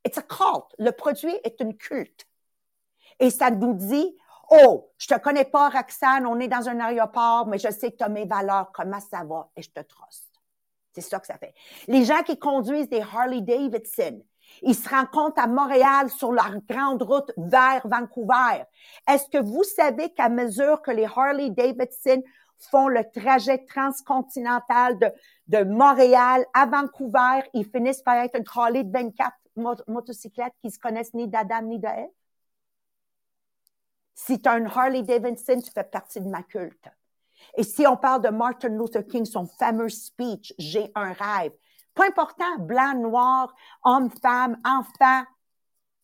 It's 0.03 0.17
a 0.17 0.23
cult. 0.23 0.73
Le 0.79 0.89
produit 0.89 1.35
est 1.43 1.59
une 1.59 1.77
culte. 1.77 2.25
Et 3.19 3.29
ça 3.29 3.51
nous 3.51 3.75
dit, 3.75 4.17
Oh, 4.49 4.89
je 4.97 5.05
te 5.05 5.19
connais 5.19 5.45
pas, 5.45 5.69
Roxane, 5.69 6.25
on 6.25 6.39
est 6.39 6.47
dans 6.47 6.67
un 6.69 6.79
aéroport, 6.79 7.45
mais 7.45 7.59
je 7.59 7.69
sais 7.69 7.91
que 7.91 7.97
tu 7.97 8.03
as 8.03 8.09
mes 8.09 8.25
valeurs, 8.25 8.71
comment 8.73 8.99
ça 8.99 9.23
va, 9.23 9.51
et 9.55 9.61
je 9.61 9.69
te 9.69 9.81
truste. 9.81 10.33
C'est 10.93 11.01
ça 11.01 11.19
que 11.19 11.27
ça 11.27 11.37
fait. 11.37 11.53
Les 11.87 12.05
gens 12.05 12.23
qui 12.23 12.39
conduisent 12.39 12.89
des 12.89 13.01
Harley 13.01 13.41
Davidson, 13.41 14.23
ils 14.61 14.75
se 14.75 14.89
rencontrent 14.89 15.41
à 15.41 15.47
Montréal 15.47 16.09
sur 16.09 16.31
leur 16.31 16.51
grande 16.67 17.03
route 17.03 17.31
vers 17.37 17.81
Vancouver. 17.87 18.63
Est-ce 19.07 19.29
que 19.29 19.43
vous 19.43 19.63
savez 19.63 20.13
qu'à 20.13 20.29
mesure 20.29 20.81
que 20.81 20.91
les 20.91 21.05
Harley 21.05 21.49
Davidson 21.49 22.23
font 22.71 22.87
le 22.87 23.03
trajet 23.11 23.65
transcontinental 23.65 24.97
de, 24.97 25.07
de 25.47 25.63
Montréal 25.63 26.45
à 26.53 26.65
Vancouver, 26.65 27.41
ils 27.53 27.65
finissent 27.65 28.01
par 28.01 28.15
être 28.15 28.37
une 28.37 28.45
Harley 28.53 28.83
de 28.83 28.91
24 28.91 29.31
motocyclettes 29.87 30.55
qui 30.61 30.71
se 30.71 30.79
connaissent 30.79 31.13
ni 31.13 31.27
d'Adam 31.27 31.61
ni 31.63 31.79
de 31.79 31.87
Si 34.15 34.41
tu 34.41 34.49
as 34.49 34.57
une 34.57 34.67
Harley 34.67 35.03
Davidson, 35.03 35.61
tu 35.61 35.71
fais 35.71 35.83
partie 35.83 36.21
de 36.21 36.27
ma 36.27 36.43
culte. 36.43 36.89
Et 37.55 37.63
si 37.63 37.85
on 37.85 37.97
parle 37.97 38.23
de 38.23 38.29
Martin 38.29 38.69
Luther 38.69 39.05
King, 39.05 39.25
son 39.25 39.45
fameux 39.45 39.89
speech, 39.89 40.53
J'ai 40.57 40.91
un 40.95 41.13
rêve, 41.13 41.53
pas 41.97 42.07
important, 42.07 42.59
blanc, 42.59 42.93
noir, 42.95 43.53
homme, 43.83 44.09
femme, 44.21 44.57
enfant, 44.63 45.23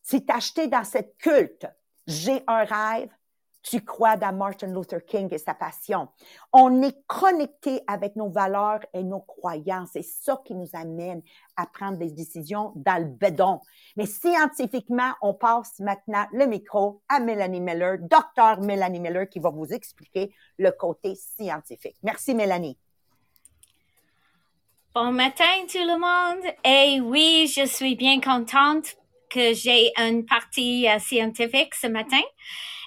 c'est 0.02 0.30
acheté 0.30 0.68
dans 0.68 0.84
cette 0.84 1.18
culte. 1.18 1.68
J'ai 2.08 2.44
un 2.48 2.66
rêve, 2.66 3.10
tu 3.62 3.80
crois 3.80 4.18
dans 4.18 4.36
Martin 4.36 4.68
Luther 4.68 5.06
King 5.06 5.30
et 5.32 5.38
sa 5.38 5.54
passion. 5.54 6.10
On 6.52 6.82
est 6.82 7.06
connecté 7.08 7.82
avec 7.88 8.18
nos 8.18 8.30
valeurs 8.30 8.82
et 8.94 9.04
nos 9.04 9.22
croyances. 9.22 9.92
C'est 9.94 10.04
ça 10.04 10.42
qui 10.44 10.54
nous 10.54 10.70
amène 10.74 11.22
à 11.56 11.66
prendre 11.66 11.98
des 11.98 12.12
décisions 12.12 12.74
dans 12.76 13.02
le. 13.02 13.14
Mais 13.96 14.06
scientifiquement, 14.06 15.14
on 15.22 15.34
passe 15.34 15.80
maintenant 15.80 16.26
le 16.34 16.46
micro 16.46 17.02
à 17.08 17.20
Mélanie 17.20 17.62
Miller, 17.62 18.00
docteur 18.02 18.60
Mélanie 18.60 19.00
Miller, 19.00 19.30
qui 19.30 19.40
va 19.40 19.50
vous 19.50 19.68
expliquer 19.68 20.36
le 20.58 20.72
côté 20.72 21.16
scientifique. 21.16 21.96
Merci, 22.04 22.36
Mélanie. 22.36 22.78
Bon 24.96 25.12
matin 25.12 25.44
tout 25.72 25.80
le 25.80 25.98
monde. 25.98 26.54
Et 26.64 27.02
oui, 27.02 27.52
je 27.52 27.66
suis 27.66 27.96
bien 27.96 28.22
contente 28.22 28.96
que 29.28 29.52
j'ai 29.56 29.92
une 29.98 30.24
partie 30.24 30.88
euh, 30.88 31.00
scientifique 31.00 31.74
ce 31.74 31.88
matin. 31.88 32.22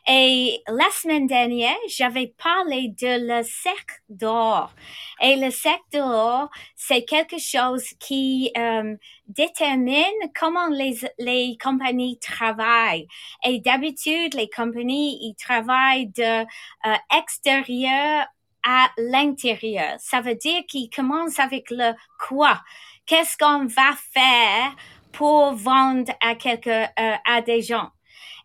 Et 0.07 0.63
la 0.69 0.89
semaine 0.93 1.27
dernière, 1.27 1.75
j'avais 1.89 2.33
parlé 2.41 2.91
de 2.91 3.39
le 3.39 3.43
cercle 3.43 3.97
d'or. 4.09 4.73
Et 5.21 5.35
le 5.35 5.51
cercle 5.51 5.83
d'or, 5.95 6.49
c'est 6.77 7.05
quelque 7.05 7.39
chose 7.39 7.83
qui 7.99 8.53
euh, 8.57 8.95
détermine 9.27 10.31
comment 10.39 10.69
les, 10.69 11.01
les 11.19 11.59
compagnies 11.61 12.21
travaillent. 12.21 13.09
Et 13.45 13.59
d'habitude, 13.59 14.35
les 14.35 14.49
compagnies, 14.49 15.19
ils 15.23 15.35
travaillent 15.35 16.07
de 16.07 16.43
euh, 16.43 16.97
extérieur 17.19 18.27
à 18.67 18.91
l'intérieur. 18.99 19.95
Ça 19.99 20.21
veut 20.21 20.35
dire 20.35 20.63
qu'ils 20.67 20.91
commencent 20.91 21.39
avec 21.39 21.71
le 21.71 21.93
quoi. 22.19 22.61
Qu'est-ce 23.07 23.39
qu'on 23.39 23.67
va 23.67 23.95
faire 24.13 24.75
pour 25.13 25.53
vendre 25.53 26.13
à 26.21 26.35
quelqu'un, 26.35 26.89
euh, 26.99 27.15
à 27.25 27.41
des 27.41 27.63
gens? 27.63 27.91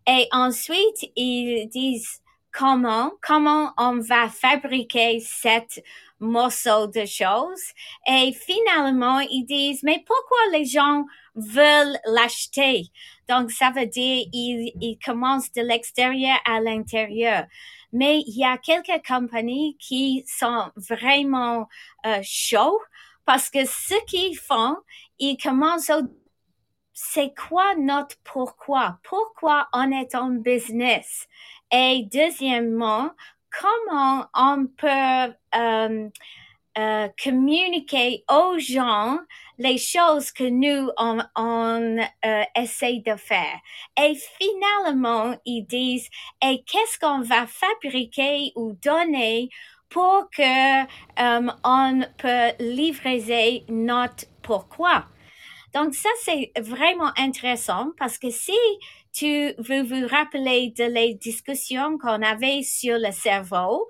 Et 0.07 0.27
ensuite, 0.31 1.11
ils 1.15 1.67
disent 1.67 2.21
comment, 2.51 3.11
comment 3.21 3.73
on 3.77 3.99
va 3.99 4.29
fabriquer 4.29 5.19
cette 5.19 5.83
morceau 6.21 6.87
de 6.87 7.05
choses. 7.05 7.63
Et 8.07 8.31
finalement, 8.31 9.19
ils 9.19 9.43
disent, 9.45 9.81
mais 9.83 10.03
pourquoi 10.05 10.37
les 10.57 10.65
gens 10.65 11.05
veulent 11.35 11.97
l'acheter? 12.05 12.83
Donc, 13.27 13.51
ça 13.51 13.71
veut 13.71 13.87
dire, 13.87 14.25
ils, 14.31 14.71
ils 14.79 14.99
commencent 15.03 15.51
de 15.51 15.61
l'extérieur 15.61 16.37
à 16.45 16.61
l'intérieur. 16.61 17.45
Mais 17.93 18.19
il 18.27 18.37
y 18.37 18.45
a 18.45 18.57
quelques 18.57 19.05
compagnies 19.05 19.77
qui 19.79 20.23
sont 20.27 20.71
vraiment 20.75 21.67
euh, 22.05 22.19
chauds 22.23 22.79
parce 23.25 23.49
que 23.49 23.65
ce 23.65 23.95
qu'ils 24.05 24.37
font, 24.37 24.77
ils 25.19 25.37
commencent 25.37 25.89
au 25.89 26.01
c'est 26.93 27.33
quoi 27.35 27.75
notre 27.75 28.15
pourquoi? 28.23 28.99
Pourquoi 29.03 29.67
on 29.73 29.91
est 29.91 30.13
en 30.13 30.29
business? 30.29 31.27
Et 31.71 32.07
deuxièmement, 32.11 33.11
comment 33.59 34.27
on 34.35 34.67
peut 34.67 35.33
euh, 35.55 36.09
euh, 36.77 37.07
communiquer 37.21 38.23
aux 38.31 38.57
gens 38.57 39.19
les 39.57 39.77
choses 39.77 40.31
que 40.31 40.45
nous 40.45 40.89
on, 40.97 41.19
on 41.35 41.97
euh, 41.97 42.43
de 43.05 43.15
faire. 43.15 43.59
Et 43.99 44.15
finalement, 44.39 45.35
ils 45.45 45.65
disent 45.65 46.09
et 46.43 46.63
qu'est-ce 46.63 46.97
qu'on 46.97 47.21
va 47.21 47.45
fabriquer 47.47 48.51
ou 48.55 48.73
donner 48.73 49.49
pour 49.89 50.29
que 50.35 50.81
euh, 50.81 51.51
on 51.63 52.01
peut 52.17 52.51
livrer 52.59 53.65
notre 53.67 54.25
pourquoi. 54.41 55.05
Donc 55.73 55.93
ça, 55.93 56.09
c'est 56.21 56.51
vraiment 56.57 57.11
intéressant 57.17 57.91
parce 57.97 58.17
que 58.17 58.29
si 58.29 58.57
tu 59.13 59.53
veux 59.57 59.83
vous 59.83 60.07
rappeler 60.07 60.73
de 60.77 60.85
les 60.85 61.13
discussions 61.13 61.97
qu'on 61.97 62.21
avait 62.21 62.63
sur 62.63 62.97
le 62.97 63.11
cerveau, 63.11 63.87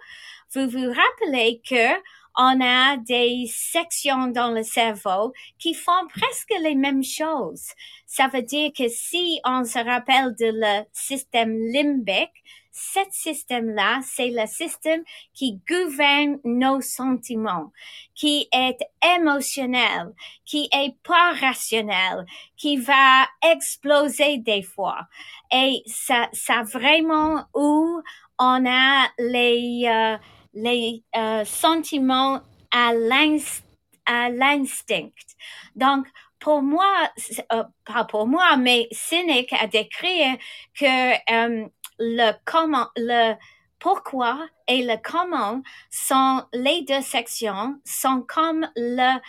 vous 0.54 0.68
vous 0.68 0.92
rappelez 0.92 1.62
que 1.68 1.94
on 2.38 2.62
a 2.62 2.98
des 2.98 3.46
sections 3.50 4.28
dans 4.28 4.52
le 4.52 4.64
cerveau 4.64 5.34
qui 5.60 5.74
font 5.74 6.08
presque 6.10 6.54
les 6.62 6.76
mêmes 6.76 7.04
choses. 7.04 7.68
Ça 8.06 8.28
veut 8.28 8.42
dire 8.42 8.72
que 8.78 8.88
si 8.90 9.40
on 9.46 9.64
se 9.64 9.80
rappelle 9.80 10.36
de 10.36 10.52
le 10.54 10.86
système 10.94 11.58
limbique, 11.72 12.44
ce 12.72 13.00
système-là, 13.12 14.00
c'est 14.04 14.30
le 14.30 14.48
système 14.48 15.04
qui 15.34 15.60
gouverne 15.68 16.40
nos 16.46 16.82
sentiments, 16.82 17.72
qui 18.16 18.48
est 18.54 18.78
émotionnel, 19.18 20.14
qui 20.46 20.70
est 20.72 20.96
pas 21.04 21.34
rationnel, 21.34 22.26
qui 22.56 22.78
va 22.78 23.28
exploser 23.44 24.38
des 24.38 24.62
fois. 24.62 25.08
Et 25.52 25.84
ça, 25.86 26.30
ça 26.32 26.64
vraiment 26.64 27.46
où 27.54 28.02
on 28.40 28.66
a 28.66 29.08
les, 29.20 29.84
euh, 29.88 30.18
les 30.54 31.04
euh, 31.16 31.44
sentiments 31.46 32.42
à 32.72 32.94
l'instinct. 32.94 33.64
Donc, 35.76 36.08
pour 36.40 36.62
moi, 36.62 37.10
euh, 37.54 37.64
pas 37.86 38.06
pour 38.06 38.28
moi, 38.28 38.58
mais 38.58 38.88
Cynic 38.92 39.54
a 39.54 39.68
décrit 39.68 40.22
que 40.74 41.62
le 42.00 42.32
comment, 42.46 42.88
le 42.96 43.36
pourquoi 43.78 44.48
et 44.68 44.84
le 44.84 44.96
comment 45.04 45.62
sont 45.90 46.44
les 46.54 46.84
deux 46.84 47.02
sections, 47.02 47.80
sont 47.86 48.24
comme 48.28 48.68
le 48.76 49.20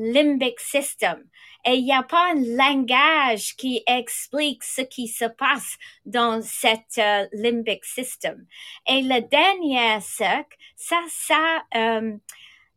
limbic 0.00 0.58
system. 0.58 1.24
Et 1.66 1.74
il 1.74 1.84
n'y 1.84 1.92
a 1.92 2.02
pas 2.02 2.32
un 2.32 2.56
langage 2.56 3.54
qui 3.56 3.82
explique 3.86 4.64
ce 4.64 4.80
qui 4.80 5.08
se 5.08 5.26
passe 5.26 5.76
dans 6.06 6.40
cette 6.42 6.98
euh, 6.98 7.26
limbic 7.32 7.84
system. 7.84 8.46
Et 8.88 9.02
le 9.02 9.20
dernier 9.28 10.00
cercle, 10.00 10.56
ça, 10.76 11.02
ça, 11.08 11.62
euh, 11.76 12.16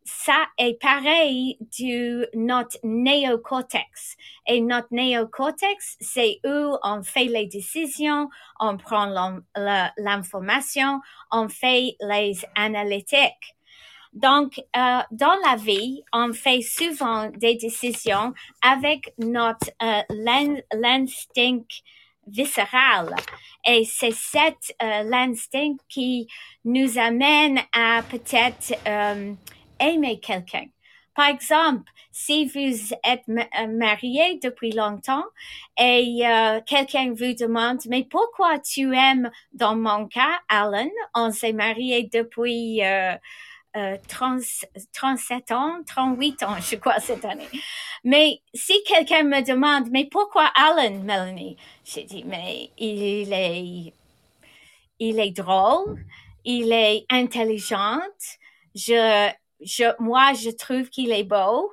ça 0.04 0.46
est 0.58 0.78
pareil 0.80 1.56
du 1.60 2.26
notre 2.34 2.76
néocortex. 2.82 4.16
Et 4.46 4.60
notre 4.60 4.88
néocortex, 4.90 5.96
c'est 6.00 6.40
où 6.44 6.76
on 6.82 7.02
fait 7.02 7.24
les 7.24 7.46
décisions, 7.46 8.28
on 8.60 8.76
prend 8.76 9.06
l'information, 9.96 11.00
on 11.32 11.48
fait 11.48 11.96
les 12.00 12.36
analytiques. 12.54 13.56
Donc, 14.14 14.58
euh, 14.76 15.00
dans 15.10 15.34
la 15.44 15.56
vie, 15.56 16.02
on 16.12 16.32
fait 16.32 16.62
souvent 16.62 17.28
des 17.30 17.56
décisions 17.56 18.32
avec 18.62 19.12
notre 19.18 19.70
euh, 19.82 20.02
l'instinct 20.72 21.66
viscéral. 22.26 23.14
Et 23.66 23.84
c'est 23.84 24.12
cet 24.12 24.74
euh, 24.82 25.02
l'instinct 25.02 25.76
qui 25.88 26.28
nous 26.64 26.96
amène 26.98 27.58
à 27.72 28.02
peut-être 28.02 28.74
euh, 28.86 29.34
aimer 29.80 30.20
quelqu'un. 30.20 30.66
Par 31.14 31.28
exemple, 31.28 31.90
si 32.10 32.46
vous 32.46 32.94
êtes 33.04 33.24
euh, 33.28 33.66
marié 33.68 34.38
depuis 34.42 34.72
longtemps 34.72 35.24
et 35.78 36.22
euh, 36.24 36.60
quelqu'un 36.66 37.12
vous 37.12 37.34
demande, 37.34 37.80
mais 37.88 38.04
pourquoi 38.04 38.58
tu 38.58 38.94
aimes, 38.94 39.30
dans 39.52 39.76
mon 39.76 40.06
cas, 40.06 40.40
Alan, 40.48 40.88
on 41.14 41.30
s'est 41.30 41.52
marié 41.52 42.08
depuis 42.12 42.84
euh, 42.84 43.14
37 43.74 45.50
euh, 45.50 45.54
ans, 45.54 45.82
38 45.86 46.42
ans, 46.44 46.56
je 46.60 46.76
crois, 46.76 47.00
cette 47.00 47.24
année. 47.24 47.48
Mais 48.04 48.40
si 48.54 48.74
quelqu'un 48.84 49.24
me 49.24 49.42
demande, 49.42 49.90
mais 49.90 50.06
pourquoi 50.06 50.50
Alan, 50.54 51.00
Melanie? 51.00 51.56
J'ai 51.84 52.04
dit, 52.04 52.24
mais 52.24 52.70
il 52.78 53.32
est, 53.32 53.92
il 54.98 55.18
est 55.18 55.30
drôle, 55.32 56.04
il 56.44 56.72
est 56.72 57.04
intelligent, 57.10 58.00
je, 58.74 59.30
je, 59.60 59.84
moi, 60.00 60.32
je 60.34 60.50
trouve 60.50 60.88
qu'il 60.88 61.10
est 61.10 61.24
beau, 61.24 61.72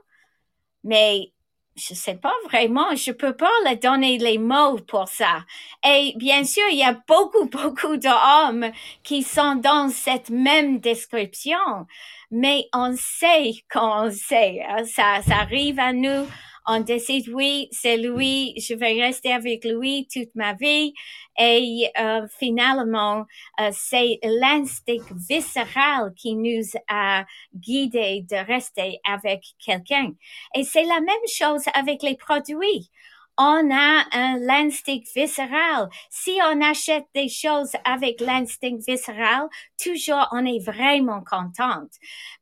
mais 0.84 1.32
je 1.76 1.94
sais 1.94 2.16
pas 2.16 2.34
vraiment, 2.46 2.96
je 2.96 3.12
peux 3.12 3.36
pas 3.36 3.52
le 3.66 3.76
donner 3.76 4.18
les 4.18 4.38
mots 4.38 4.78
pour 4.88 5.08
ça. 5.08 5.46
Et 5.86 6.14
bien 6.18 6.44
sûr, 6.44 6.64
il 6.72 6.78
y 6.78 6.84
a 6.84 6.98
beaucoup, 7.08 7.46
beaucoup 7.50 7.98
d'hommes 7.98 8.72
qui 9.04 9.24
sont 9.24 9.56
dans 9.56 9.90
cette 9.90 10.30
même 10.30 10.80
description, 10.80 11.88
mais 12.30 12.68
on 12.74 12.96
sait 12.98 13.54
qu'on 13.72 14.12
sait, 14.12 14.64
hein. 14.68 14.84
ça, 14.86 15.22
ça 15.28 15.38
arrive 15.38 15.80
à 15.80 15.94
nous 15.94 16.28
on 16.68 16.80
décide, 16.82 17.28
oui, 17.30 17.68
c'est 17.72 17.98
lui, 17.98 18.54
je 18.60 18.76
vais 18.76 19.02
rester 19.02 19.34
avec 19.34 19.66
lui 19.66 20.08
toute 20.12 20.34
ma 20.36 20.54
vie. 20.54 20.94
Et 21.40 21.90
euh, 22.00 22.28
finalement, 22.38 23.26
euh, 23.60 23.70
c'est 23.72 24.20
l'instinct 24.24 25.16
viscéral 25.30 26.14
qui 26.16 26.36
nous 26.36 26.64
a 26.88 27.26
guidés 27.56 28.26
de 28.30 28.36
rester 28.36 29.00
avec 29.06 29.44
quelqu'un. 29.64 30.12
Et 30.56 30.64
c'est 30.64 30.84
la 30.84 31.00
même 31.00 31.28
chose 31.28 31.64
avec 31.74 32.04
les 32.04 32.16
produits 32.16 32.92
on 33.44 33.72
a 33.72 34.06
un 34.12 34.38
l'instinct 34.38 35.02
viscéral. 35.16 35.90
Si 36.12 36.38
on 36.52 36.62
achète 36.62 37.08
des 37.16 37.28
choses 37.28 37.72
avec 37.84 38.22
l'instinct 38.22 38.78
viscéral, 38.88 39.48
toujours 39.84 40.28
on 40.32 40.46
est 40.46 40.64
vraiment 40.64 41.24
contente. 41.24 41.90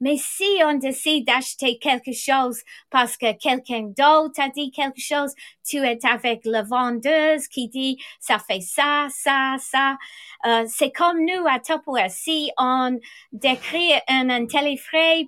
Mais 0.01 0.17
si 0.17 0.43
on 0.65 0.73
décide 0.73 1.25
d'acheter 1.25 1.79
quelque 1.79 2.11
chose 2.11 2.59
parce 2.89 3.15
que 3.15 3.31
quelqu'un 3.37 3.83
d'autre 3.97 4.41
a 4.41 4.49
dit 4.49 4.71
quelque 4.71 4.99
chose, 4.99 5.33
tu 5.65 5.77
es 5.77 5.99
avec 6.05 6.41
la 6.43 6.63
vendeuse 6.63 7.47
qui 7.47 7.69
dit 7.69 7.97
ça 8.19 8.37
fait 8.37 8.59
ça, 8.59 9.07
ça, 9.09 9.55
ça. 9.57 9.97
Euh, 10.45 10.65
c'est 10.67 10.91
comme 10.91 11.19
nous 11.19 11.47
à 11.47 11.59
Tupperware. 11.59 12.11
Si 12.11 12.51
on 12.57 12.99
décrit 13.31 13.93
un, 14.09 14.29
un 14.29 14.47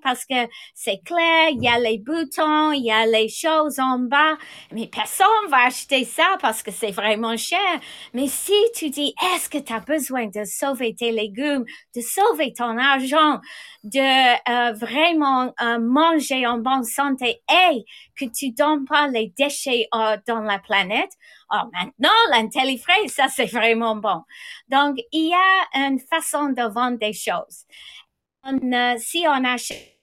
parce 0.04 0.26
que 0.26 0.50
c'est 0.74 1.02
clair, 1.06 1.50
il 1.52 1.64
y 1.64 1.70
a 1.70 1.80
les 1.80 1.98
boutons, 1.98 2.72
il 2.74 2.84
y 2.84 2.92
a 2.92 3.06
les 3.06 3.30
choses 3.30 3.80
en 3.80 4.00
bas, 4.00 4.38
mais 4.74 4.88
personne 4.88 5.28
va 5.50 5.61
acheter 5.66 6.06
ça 6.06 6.38
parce 6.42 6.64
que 6.64 6.72
c'est 6.72 6.92
vraiment 6.92 7.38
cher. 7.38 7.60
Mais 8.14 8.28
si 8.28 8.54
tu 8.76 8.90
dis, 8.90 9.14
est-ce 9.36 9.50
que 9.50 9.58
tu 9.58 9.74
as 9.74 9.80
besoin 9.80 10.28
de 10.28 10.44
sauver 10.46 10.96
tes 10.96 11.12
légumes, 11.12 11.66
de 11.96 12.02
sauver 12.02 12.54
ton 12.54 12.78
argent, 12.78 13.40
de 13.84 14.00
euh, 14.00 14.74
vraiment 14.74 15.54
euh, 15.62 15.80
manger 15.80 16.46
en 16.46 16.60
bonne 16.60 16.84
santé 16.84 17.42
et 17.50 17.86
que 18.20 18.26
tu 18.26 18.52
donnes 18.52 18.86
pas 18.86 19.08
les 19.08 19.34
déchets 19.38 19.88
euh, 19.94 20.18
dans 20.28 20.42
la 20.42 20.60
planète, 20.60 21.12
oh, 21.52 21.68
maintenant, 21.74 22.10
l'intellifrais, 22.32 23.08
ça 23.08 23.28
c'est 23.28 23.46
vraiment 23.46 23.96
bon. 23.96 24.22
Donc, 24.68 24.98
il 25.12 25.30
y 25.30 25.34
a 25.34 25.88
une 25.88 26.00
façon 26.00 26.50
de 26.50 26.74
vendre 26.74 26.98
des 26.98 27.14
choses. 27.14 27.66
si 29.00 29.26
on 29.28 29.46
achète 29.46 30.01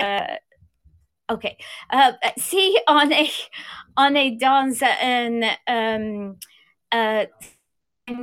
Euh, 0.00 1.34
OK. 1.34 1.44
Euh, 1.44 1.98
si 2.36 2.76
on 2.88 3.10
est, 3.10 3.50
on 3.96 4.14
est 4.14 4.32
dans 4.32 4.74
un... 4.82 5.42
Euh, 5.68 6.32
euh, 6.94 7.26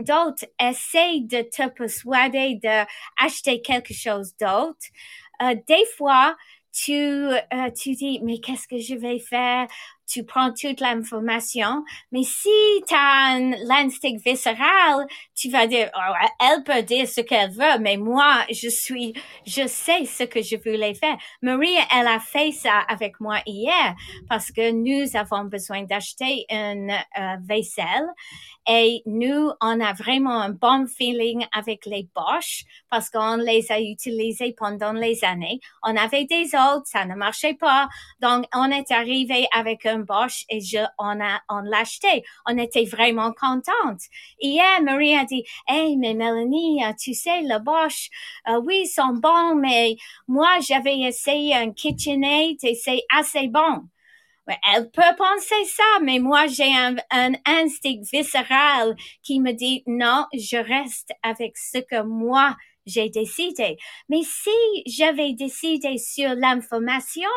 d'autres 0.01 0.45
essaie 0.59 1.19
de 1.21 1.41
te 1.41 1.67
persuader 1.69 2.59
d'acheter 2.61 3.61
quelque 3.61 3.93
chose 3.93 4.35
d'autre. 4.37 4.85
Euh, 5.41 5.55
des 5.67 5.85
fois, 5.97 6.35
tu, 6.71 6.93
euh, 6.93 7.71
tu 7.77 7.91
dis, 7.91 8.19
mais 8.23 8.39
qu'est-ce 8.39 8.67
que 8.67 8.79
je 8.79 8.95
vais 8.95 9.19
faire? 9.19 9.67
Tu 10.07 10.23
prends 10.23 10.51
toute 10.53 10.79
l'information. 10.79 11.83
Mais 12.11 12.23
si 12.23 12.49
tu 12.87 12.95
as 12.95 13.39
l'instinct 13.65 14.17
viscéral, 14.23 15.07
tu 15.35 15.49
vas 15.49 15.67
dire, 15.67 15.89
oh, 15.95 16.13
elle 16.39 16.63
peut 16.63 16.83
dire 16.83 17.07
ce 17.07 17.21
qu'elle 17.21 17.51
veut, 17.51 17.79
mais 17.79 17.97
moi, 17.97 18.45
je 18.49 18.69
suis, 18.69 19.13
je 19.45 19.67
sais 19.67 20.05
ce 20.05 20.23
que 20.23 20.41
je 20.41 20.55
voulais 20.57 20.93
faire. 20.93 21.17
Marie, 21.41 21.75
elle 21.95 22.07
a 22.07 22.19
fait 22.19 22.51
ça 22.51 22.79
avec 22.87 23.19
moi 23.19 23.39
hier 23.45 23.95
parce 24.29 24.51
que 24.51 24.71
nous 24.71 25.15
avons 25.15 25.45
besoin 25.45 25.83
d'acheter 25.83 26.45
une 26.49 26.91
euh, 26.91 27.35
vaisselle 27.43 28.07
et 28.67 29.03
nous, 29.05 29.51
on 29.61 29.79
a 29.79 29.93
vraiment 29.93 30.41
un 30.41 30.49
bon 30.49 30.87
feeling 30.87 31.45
avec 31.51 31.85
les 31.85 32.07
Bosch 32.15 32.63
parce 32.89 33.11
qu'on 33.11 33.37
les 33.37 33.71
a 33.71 33.79
utilisés 33.79 34.55
pendant 34.57 34.93
les 34.93 35.23
années. 35.23 35.59
On 35.83 35.95
avait 35.95 36.25
des 36.25 36.47
autres, 36.55 36.85
ça 36.85 37.05
ne 37.05 37.13
marchait 37.15 37.53
pas. 37.53 37.87
Donc, 38.21 38.45
on 38.55 38.71
est 38.71 38.91
arrivé 38.91 39.47
avec 39.53 39.85
un 39.85 39.94
Bosch 40.03 40.45
et 40.49 40.61
je, 40.61 40.79
on 40.97 41.21
a, 41.21 41.41
on 41.49 41.61
l'a 41.61 41.79
acheté. 41.79 42.23
On 42.45 42.57
était 42.57 42.85
vraiment 42.85 43.31
contente. 43.31 44.01
Hier, 44.39 44.81
Marie 44.81 45.15
a 45.15 45.25
dit, 45.25 45.43
hey, 45.67 45.97
mais 45.97 46.13
Mélanie, 46.13 46.83
euh, 46.83 46.93
tu 46.99 47.13
sais, 47.13 47.41
le 47.41 47.59
Bosch, 47.59 48.09
euh, 48.47 48.61
oui, 48.65 48.83
ils 48.85 48.87
sont 48.87 49.13
bons, 49.13 49.55
mais 49.55 49.95
moi, 50.27 50.59
j'avais 50.61 50.99
essayé 50.99 51.55
un 51.55 51.71
KitchenAid 51.71 52.57
et 52.63 52.75
c'est 52.75 53.03
assez 53.09 53.47
bon. 53.47 53.87
Elle 54.47 54.91
peut 54.91 55.01
penser 55.17 55.65
ça, 55.65 55.83
mais 56.03 56.19
moi, 56.19 56.45
j'ai 56.47 56.71
un, 56.71 56.95
instinct 57.45 58.01
viscéral 58.11 58.95
qui 59.23 59.39
me 59.39 59.53
dit 59.53 59.83
non, 59.87 60.25
je 60.33 60.57
reste 60.57 61.11
avec 61.23 61.57
ce 61.57 61.79
que 61.79 62.03
moi, 62.03 62.55
j'ai 62.85 63.09
décidé. 63.09 63.77
Mais 64.09 64.21
si 64.23 64.49
j'avais 64.85 65.33
décidé 65.33 65.97
sur 65.97 66.33
l'information, 66.35 67.29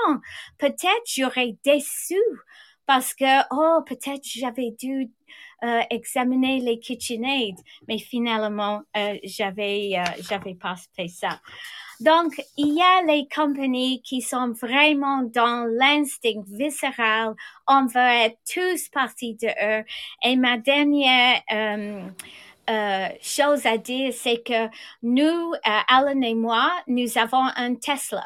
peut-être 0.58 1.04
j'aurais 1.06 1.56
déçu 1.64 2.20
parce 2.86 3.12
que, 3.12 3.44
oh, 3.50 3.82
peut-être 3.84 4.22
j'avais 4.24 4.70
dû 4.70 5.10
euh, 5.62 5.80
examiner 5.90 6.60
les 6.60 6.78
KitchenAid, 6.78 7.56
mais 7.86 7.98
finalement, 7.98 8.80
euh, 8.96 9.18
j'avais, 9.24 9.90
euh, 9.98 10.22
j'avais 10.28 10.54
pas 10.54 10.76
fait 10.96 11.08
ça. 11.08 11.40
Donc, 12.00 12.40
il 12.56 12.74
y 12.74 12.80
a 12.80 13.02
les 13.02 13.26
compagnies 13.28 14.00
qui 14.02 14.22
sont 14.22 14.52
vraiment 14.52 15.22
dans 15.22 15.68
l'instinct 15.68 16.44
viscéral. 16.46 17.34
On 17.66 17.86
veut 17.86 18.24
être 18.24 18.38
tous 18.50 18.88
partis 18.88 19.34
de 19.34 19.48
eux. 19.48 19.84
Et 20.24 20.36
ma 20.36 20.58
dernière 20.58 21.42
euh, 22.68 23.08
chose 23.22 23.66
à 23.66 23.78
dire, 23.78 24.12
c'est 24.12 24.42
que 24.42 24.68
nous, 25.02 25.52
euh, 25.54 25.80
Alan 25.88 26.20
et 26.20 26.34
moi, 26.34 26.70
nous 26.86 27.18
avons 27.18 27.44
un 27.56 27.74
Tesla. 27.74 28.24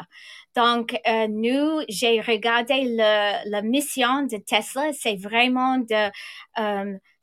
Donc, 0.57 0.99
euh, 1.07 1.29
nous, 1.29 1.81
j'ai 1.89 2.21
regardé 2.21 2.85
la 2.85 3.63
mission 3.63 4.23
de 4.23 4.37
Tesla, 4.39 4.93
c'est 4.93 5.17
vraiment 5.17 5.79
de 5.79 6.11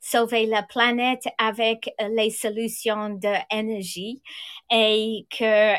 sauver 0.00 0.46
la 0.46 0.62
planète 0.62 1.24
avec 1.38 1.90
les 2.10 2.30
solutions 2.30 3.10
d'énergie 3.10 4.22
et 4.70 5.26
que 5.30 5.74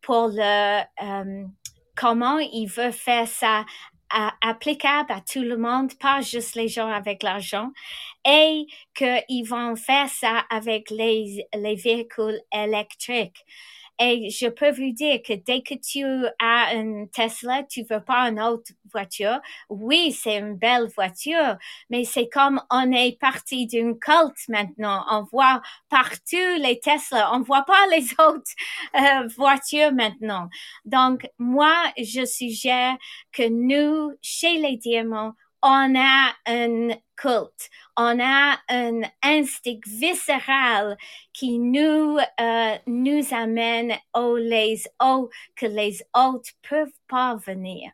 pour 0.00 0.28
le 0.28 0.82
comment 1.96 2.38
il 2.38 2.66
veut 2.66 2.90
faire 2.90 3.28
ça 3.28 3.64
applicable 4.40 5.12
à 5.12 5.20
tout 5.20 5.42
le 5.42 5.56
monde, 5.56 5.92
pas 5.98 6.20
juste 6.20 6.54
les 6.54 6.68
gens 6.68 6.88
avec 6.88 7.22
l'argent, 7.22 7.70
et 8.26 8.66
qu'ils 8.94 9.46
vont 9.46 9.76
faire 9.76 10.08
ça 10.08 10.44
avec 10.50 10.90
les, 10.90 11.46
les 11.54 11.74
véhicules 11.74 12.40
électriques. 12.52 13.44
Et 14.00 14.30
je 14.30 14.48
peux 14.48 14.70
vous 14.72 14.92
dire 14.92 15.20
que 15.22 15.34
dès 15.34 15.62
que 15.62 15.74
tu 15.74 16.04
as 16.40 16.74
une 16.74 17.08
Tesla, 17.10 17.62
tu 17.62 17.84
veux 17.88 18.02
pas 18.02 18.28
une 18.28 18.40
autre 18.40 18.72
voiture. 18.92 19.40
Oui, 19.68 20.12
c'est 20.12 20.38
une 20.38 20.56
belle 20.56 20.88
voiture, 20.94 21.56
mais 21.90 22.04
c'est 22.04 22.28
comme 22.28 22.60
on 22.70 22.90
est 22.90 23.18
parti 23.20 23.66
d'une 23.66 23.98
culte 23.98 24.48
maintenant. 24.48 25.04
On 25.10 25.22
voit 25.22 25.62
partout 25.90 26.36
les 26.58 26.80
Tesla. 26.80 27.30
On 27.34 27.40
voit 27.40 27.64
pas 27.64 27.86
les 27.90 28.06
autres 28.18 28.50
euh, 28.96 29.28
voitures 29.36 29.92
maintenant. 29.92 30.48
Donc, 30.84 31.28
moi, 31.38 31.74
je 31.98 32.24
suggère 32.24 32.96
que 33.32 33.48
nous, 33.48 34.12
chez 34.22 34.58
les 34.58 34.76
diamants, 34.76 35.34
on 35.64 35.94
a 35.96 36.34
un 36.46 36.90
culte, 37.16 37.70
on 37.96 38.20
a 38.20 38.58
un 38.68 39.00
instinct 39.22 39.80
viscéral 39.86 40.96
qui 41.32 41.58
nous 41.58 42.18
euh, 42.18 42.78
nous 42.86 43.22
amène 43.32 43.94
aux 44.14 44.36
les 44.36 44.82
hauts 45.02 45.30
que 45.56 45.66
les 45.66 46.02
autres 46.14 46.50
peuvent 46.68 46.92
pas 47.08 47.36
venir. 47.36 47.90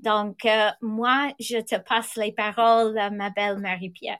Donc 0.00 0.44
euh, 0.44 0.70
moi, 0.82 1.32
je 1.40 1.58
te 1.58 1.76
passe 1.76 2.16
les 2.16 2.32
paroles, 2.32 2.94
ma 3.12 3.30
belle 3.30 3.58
Marie-Pierre. 3.58 4.18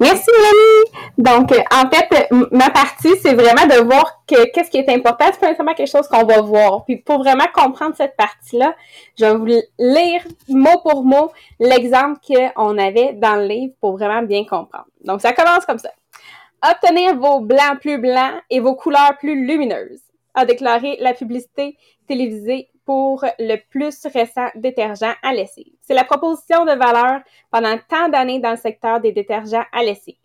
Merci 0.00 0.30
Mélanie. 0.34 1.10
Donc, 1.18 1.52
euh, 1.52 1.60
en 1.70 1.90
fait, 1.90 2.28
ma 2.52 2.70
partie, 2.70 3.14
c'est 3.20 3.34
vraiment 3.34 3.66
de 3.66 3.84
voir 3.84 4.22
que 4.26 4.50
qu'est-ce 4.50 4.70
qui 4.70 4.78
est 4.78 4.88
important. 4.88 5.26
C'est 5.26 5.38
pas 5.38 5.48
nécessairement 5.48 5.74
quelque 5.74 5.90
chose 5.90 6.08
qu'on 6.08 6.24
va 6.24 6.40
voir. 6.40 6.86
Puis 6.86 6.96
pour 6.96 7.18
vraiment 7.18 7.44
comprendre 7.52 7.94
cette 7.94 8.16
partie-là, 8.16 8.74
je 9.18 9.26
vais 9.26 9.34
vous 9.34 9.62
lire 9.78 10.22
mot 10.48 10.80
pour 10.82 11.04
mot 11.04 11.30
l'exemple 11.58 12.18
qu'on 12.26 12.78
avait 12.78 13.12
dans 13.12 13.36
le 13.36 13.46
livre 13.46 13.74
pour 13.78 13.98
vraiment 13.98 14.22
bien 14.22 14.44
comprendre. 14.46 14.86
Donc, 15.04 15.20
ça 15.20 15.34
commence 15.34 15.66
comme 15.66 15.78
ça. 15.78 15.90
Obtenir 16.66 17.16
vos 17.16 17.40
blancs 17.40 17.78
plus 17.80 17.98
blancs 17.98 18.40
et 18.48 18.60
vos 18.60 18.74
couleurs 18.74 19.18
plus 19.18 19.46
lumineuses, 19.46 20.00
a 20.34 20.46
déclaré 20.46 20.96
la 21.00 21.12
publicité 21.12 21.76
télévisée 22.08 22.69
pour 22.90 23.24
le 23.38 23.54
plus 23.70 24.04
récent 24.12 24.48
détergent 24.56 25.14
à 25.22 25.32
lessive. 25.32 25.72
C'est 25.80 25.94
la 25.94 26.02
proposition 26.02 26.64
de 26.64 26.72
valeur 26.72 27.20
pendant 27.52 27.78
tant 27.88 28.08
d'années 28.08 28.40
dans 28.40 28.50
le 28.50 28.56
secteur 28.56 28.98
des 28.98 29.12
détergents 29.12 29.62
à 29.70 29.84
lessive. 29.84 30.16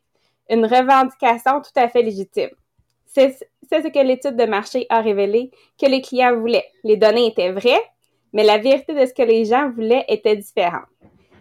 une 0.49 0.65
revendication 0.65 1.61
tout 1.61 1.79
à 1.79 1.87
fait 1.89 2.01
légitime. 2.01 2.49
C'est 3.05 3.37
ce 3.71 3.87
que 3.87 4.03
l'étude 4.03 4.35
de 4.35 4.45
marché 4.45 4.87
a 4.89 5.01
révélé 5.01 5.51
que 5.79 5.85
les 5.85 6.01
clients 6.01 6.35
voulaient. 6.35 6.65
Les 6.83 6.97
données 6.97 7.27
étaient 7.27 7.51
vraies, 7.51 7.83
mais 8.33 8.43
la 8.43 8.57
vérité 8.57 8.95
de 8.95 9.05
ce 9.05 9.13
que 9.13 9.21
les 9.21 9.45
gens 9.45 9.69
voulaient 9.69 10.05
était 10.07 10.35
différente. 10.35 10.89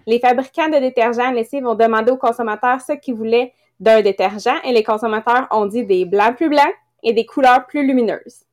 Les 0.06 0.20
fabricants 0.20 0.68
de 0.68 0.78
détergents 0.78 1.30
laissés 1.30 1.62
vont 1.62 1.74
demander 1.74 2.12
aux 2.12 2.18
consommateurs 2.18 2.82
ce 2.82 2.92
qu'ils 2.92 3.14
voulaient 3.14 3.54
d'un 3.80 4.02
détergent 4.02 4.60
et 4.62 4.72
les 4.72 4.82
consommateurs 4.82 5.46
ont 5.52 5.64
dit 5.64 5.86
des 5.86 6.04
blancs 6.04 6.36
plus 6.36 6.50
blancs 6.50 6.74
et 7.02 7.14
des 7.14 7.24
couleurs 7.24 7.64
plus 7.64 7.86
lumineuses. 7.86 8.43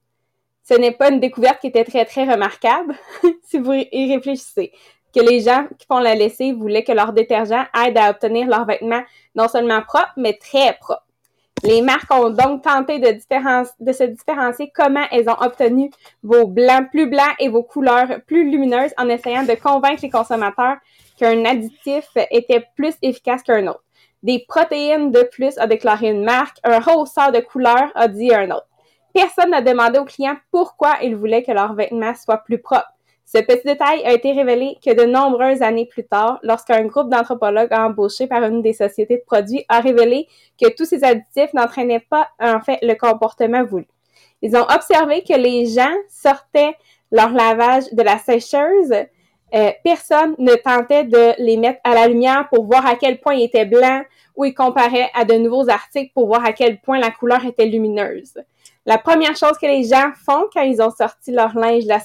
Ce 0.63 0.73
n'est 0.73 0.91
pas 0.91 1.09
une 1.09 1.19
découverte 1.19 1.59
qui 1.59 1.67
était 1.67 1.83
très, 1.83 2.05
très 2.05 2.25
remarquable, 2.25 2.95
si 3.43 3.57
vous 3.57 3.73
y 3.73 4.13
réfléchissez. 4.13 4.71
Que 5.13 5.19
les 5.19 5.41
gens 5.41 5.65
qui 5.77 5.85
font 5.87 5.99
la 5.99 6.15
lessive 6.15 6.55
voulaient 6.55 6.83
que 6.83 6.91
leur 6.93 7.11
détergent 7.11 7.67
aide 7.85 7.97
à 7.97 8.11
obtenir 8.11 8.47
leurs 8.47 8.65
vêtements 8.65 9.03
non 9.35 9.47
seulement 9.47 9.81
propres, 9.81 10.13
mais 10.15 10.33
très 10.33 10.77
propres. 10.79 11.03
Les 11.63 11.81
marques 11.81 12.11
ont 12.11 12.31
donc 12.31 12.63
tenté 12.63 12.97
de, 12.97 13.19
se 13.19 14.03
différencier 14.03 14.71
comment 14.73 15.05
elles 15.11 15.29
ont 15.29 15.39
obtenu 15.41 15.91
vos 16.23 16.47
blancs 16.47 16.89
plus 16.89 17.07
blancs 17.07 17.35
et 17.39 17.49
vos 17.49 17.61
couleurs 17.61 18.21
plus 18.25 18.49
lumineuses 18.49 18.93
en 18.97 19.07
essayant 19.09 19.43
de 19.43 19.53
convaincre 19.53 20.01
les 20.01 20.09
consommateurs 20.09 20.77
qu'un 21.17 21.45
additif 21.45 22.07
était 22.31 22.65
plus 22.75 22.95
efficace 23.03 23.43
qu'un 23.43 23.67
autre. 23.67 23.83
Des 24.23 24.43
protéines 24.47 25.11
de 25.11 25.21
plus 25.23 25.55
a 25.59 25.67
déclaré 25.67 26.09
une 26.09 26.23
marque, 26.23 26.57
un 26.63 26.79
rehausseur 26.79 27.31
de 27.31 27.39
couleur 27.39 27.91
a 27.93 28.07
dit 28.07 28.33
un 28.33 28.49
autre. 28.49 28.70
Personne 29.13 29.51
n'a 29.51 29.61
demandé 29.61 29.99
aux 29.99 30.05
clients 30.05 30.37
pourquoi 30.51 30.97
ils 31.01 31.15
voulaient 31.15 31.43
que 31.43 31.51
leurs 31.51 31.73
vêtements 31.73 32.15
soient 32.15 32.43
plus 32.43 32.59
propres. 32.59 32.91
Ce 33.25 33.37
petit 33.37 33.65
détail 33.65 34.03
a 34.03 34.11
été 34.11 34.33
révélé 34.33 34.77
que 34.85 34.93
de 34.93 35.05
nombreuses 35.05 35.61
années 35.61 35.85
plus 35.85 36.03
tard, 36.03 36.39
lorsqu'un 36.43 36.83
groupe 36.85 37.09
d'anthropologues 37.09 37.71
embauché 37.71 38.27
par 38.27 38.43
une 38.43 38.61
des 38.61 38.73
sociétés 38.73 39.17
de 39.17 39.23
produits 39.25 39.63
a 39.69 39.79
révélé 39.79 40.27
que 40.61 40.69
tous 40.75 40.83
ces 40.83 41.05
additifs 41.05 41.53
n'entraînaient 41.53 42.05
pas 42.09 42.27
en 42.41 42.59
fait 42.59 42.79
le 42.81 42.93
comportement 42.95 43.63
voulu. 43.63 43.87
Ils 44.41 44.55
ont 44.57 44.65
observé 44.69 45.23
que 45.23 45.33
les 45.33 45.67
gens 45.67 45.95
sortaient 46.09 46.75
leur 47.11 47.29
lavage 47.31 47.85
de 47.93 48.01
la 48.01 48.17
sécheuse. 48.17 48.93
Euh, 49.53 49.71
personne 49.83 50.35
ne 50.37 50.55
tentait 50.55 51.03
de 51.03 51.33
les 51.37 51.57
mettre 51.57 51.81
à 51.83 51.93
la 51.93 52.07
lumière 52.07 52.47
pour 52.49 52.65
voir 52.65 52.85
à 52.85 52.95
quel 52.95 53.19
point 53.19 53.33
ils 53.33 53.43
étaient 53.43 53.65
blancs 53.65 54.05
ou 54.35 54.45
ils 54.45 54.53
comparaient 54.53 55.09
à 55.13 55.25
de 55.25 55.33
nouveaux 55.33 55.69
articles 55.69 56.11
pour 56.13 56.27
voir 56.27 56.45
à 56.45 56.53
quel 56.53 56.79
point 56.79 56.99
la 56.99 57.11
couleur 57.11 57.45
était 57.45 57.65
lumineuse. 57.65 58.41
La 58.85 58.97
première 58.97 59.35
chose 59.35 59.57
que 59.61 59.65
les 59.65 59.83
gens 59.83 60.11
font 60.25 60.45
quand 60.53 60.61
ils 60.61 60.81
ont 60.81 60.91
sorti 60.91 61.31
leur 61.31 61.55
linge 61.55 61.83
de 61.83 61.89
la 61.89 61.99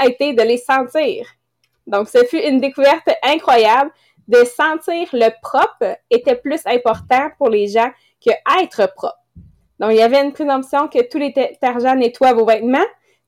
a 0.00 0.06
été 0.06 0.32
de 0.34 0.42
les 0.42 0.56
sentir. 0.56 1.26
Donc, 1.86 2.08
ce 2.08 2.24
fut 2.24 2.40
une 2.40 2.60
découverte 2.60 3.08
incroyable. 3.22 3.90
De 4.28 4.44
sentir 4.44 5.08
le 5.12 5.28
propre 5.42 5.98
était 6.08 6.36
plus 6.36 6.60
important 6.64 7.30
pour 7.36 7.48
les 7.48 7.66
gens 7.66 7.90
que 8.24 8.30
être 8.62 8.94
propre. 8.94 9.18
Donc, 9.80 9.90
il 9.90 9.96
y 9.96 10.02
avait 10.02 10.22
une 10.22 10.32
présomption 10.32 10.86
que 10.86 11.02
tous 11.08 11.18
les 11.18 11.30
détergents 11.30 11.96
nettoient 11.96 12.34
vos 12.34 12.44
vêtements, 12.44 12.78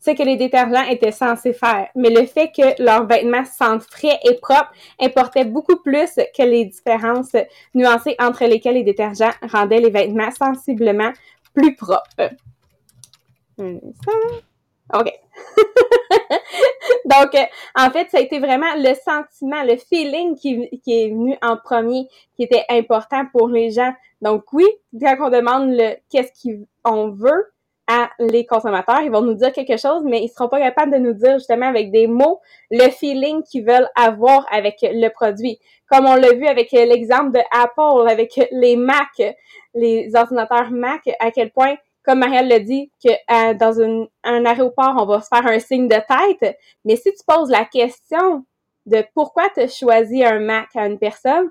ce 0.04 0.10
que 0.10 0.22
les 0.22 0.36
détergents 0.36 0.82
étaient 0.88 1.12
censés 1.12 1.52
faire. 1.52 1.88
Mais 1.94 2.10
le 2.10 2.26
fait 2.26 2.50
que 2.50 2.82
leurs 2.82 3.06
vêtements 3.06 3.44
sentent 3.44 3.84
frais 3.84 4.18
et 4.28 4.34
propres 4.34 4.72
importait 5.00 5.44
beaucoup 5.44 5.76
plus 5.76 6.18
que 6.36 6.42
les 6.42 6.64
différences 6.64 7.36
nuancées 7.74 8.16
entre 8.18 8.44
lesquelles 8.44 8.74
les 8.74 8.82
détergents 8.82 9.30
rendaient 9.42 9.80
les 9.80 9.90
vêtements 9.90 10.30
sensiblement 10.32 11.12
plus 11.54 11.76
propres. 11.76 12.34
OK. 14.94 15.12
Donc, 17.04 17.36
en 17.76 17.90
fait, 17.90 18.10
ça 18.10 18.18
a 18.18 18.20
été 18.20 18.38
vraiment 18.40 18.74
le 18.76 18.94
sentiment, 18.94 19.62
le 19.62 19.76
feeling 19.76 20.36
qui, 20.36 20.68
qui 20.82 21.04
est 21.04 21.08
venu 21.10 21.36
en 21.42 21.56
premier, 21.56 22.08
qui 22.34 22.42
était 22.42 22.64
important 22.68 23.24
pour 23.32 23.48
les 23.48 23.70
gens. 23.70 23.92
Donc, 24.20 24.52
oui, 24.52 24.66
quand 25.00 25.16
on 25.20 25.30
demande 25.30 25.70
le 25.70 25.94
qu'est-ce 26.10 26.48
qu'on 26.82 27.10
veut 27.10 27.51
à 27.88 28.10
les 28.18 28.46
consommateurs, 28.46 29.00
ils 29.02 29.10
vont 29.10 29.22
nous 29.22 29.34
dire 29.34 29.52
quelque 29.52 29.76
chose, 29.76 30.02
mais 30.04 30.22
ils 30.22 30.28
seront 30.28 30.48
pas 30.48 30.60
capables 30.60 30.92
de 30.92 30.98
nous 30.98 31.14
dire 31.14 31.34
justement 31.34 31.66
avec 31.66 31.90
des 31.90 32.06
mots 32.06 32.40
le 32.70 32.88
feeling 32.90 33.42
qu'ils 33.42 33.64
veulent 33.64 33.88
avoir 33.96 34.46
avec 34.52 34.78
le 34.82 35.08
produit. 35.08 35.58
Comme 35.90 36.06
on 36.06 36.14
l'a 36.14 36.32
vu 36.32 36.46
avec 36.46 36.70
l'exemple 36.72 37.32
de 37.32 37.40
Apple, 37.50 38.08
avec 38.08 38.40
les 38.52 38.76
Mac, 38.76 39.36
les 39.74 40.14
ordinateurs 40.14 40.70
Mac, 40.70 41.02
à 41.20 41.30
quel 41.30 41.50
point 41.50 41.76
comme 42.04 42.18
Marielle 42.18 42.48
l'a 42.48 42.58
dit, 42.58 42.90
que 43.04 43.10
euh, 43.10 43.54
dans 43.54 43.80
un 43.80 44.44
aéroport, 44.44 44.94
on 44.98 45.06
va 45.06 45.20
faire 45.20 45.46
un 45.46 45.58
signe 45.58 45.88
de 45.88 45.94
tête. 45.94 46.58
Mais 46.84 46.96
si 46.96 47.12
tu 47.12 47.22
poses 47.26 47.50
la 47.50 47.64
question 47.64 48.44
de 48.86 49.04
pourquoi 49.14 49.44
tu 49.54 49.60
as 49.90 50.28
un 50.28 50.40
Mac 50.40 50.68
à 50.74 50.86
une 50.86 50.98
personne, 50.98 51.50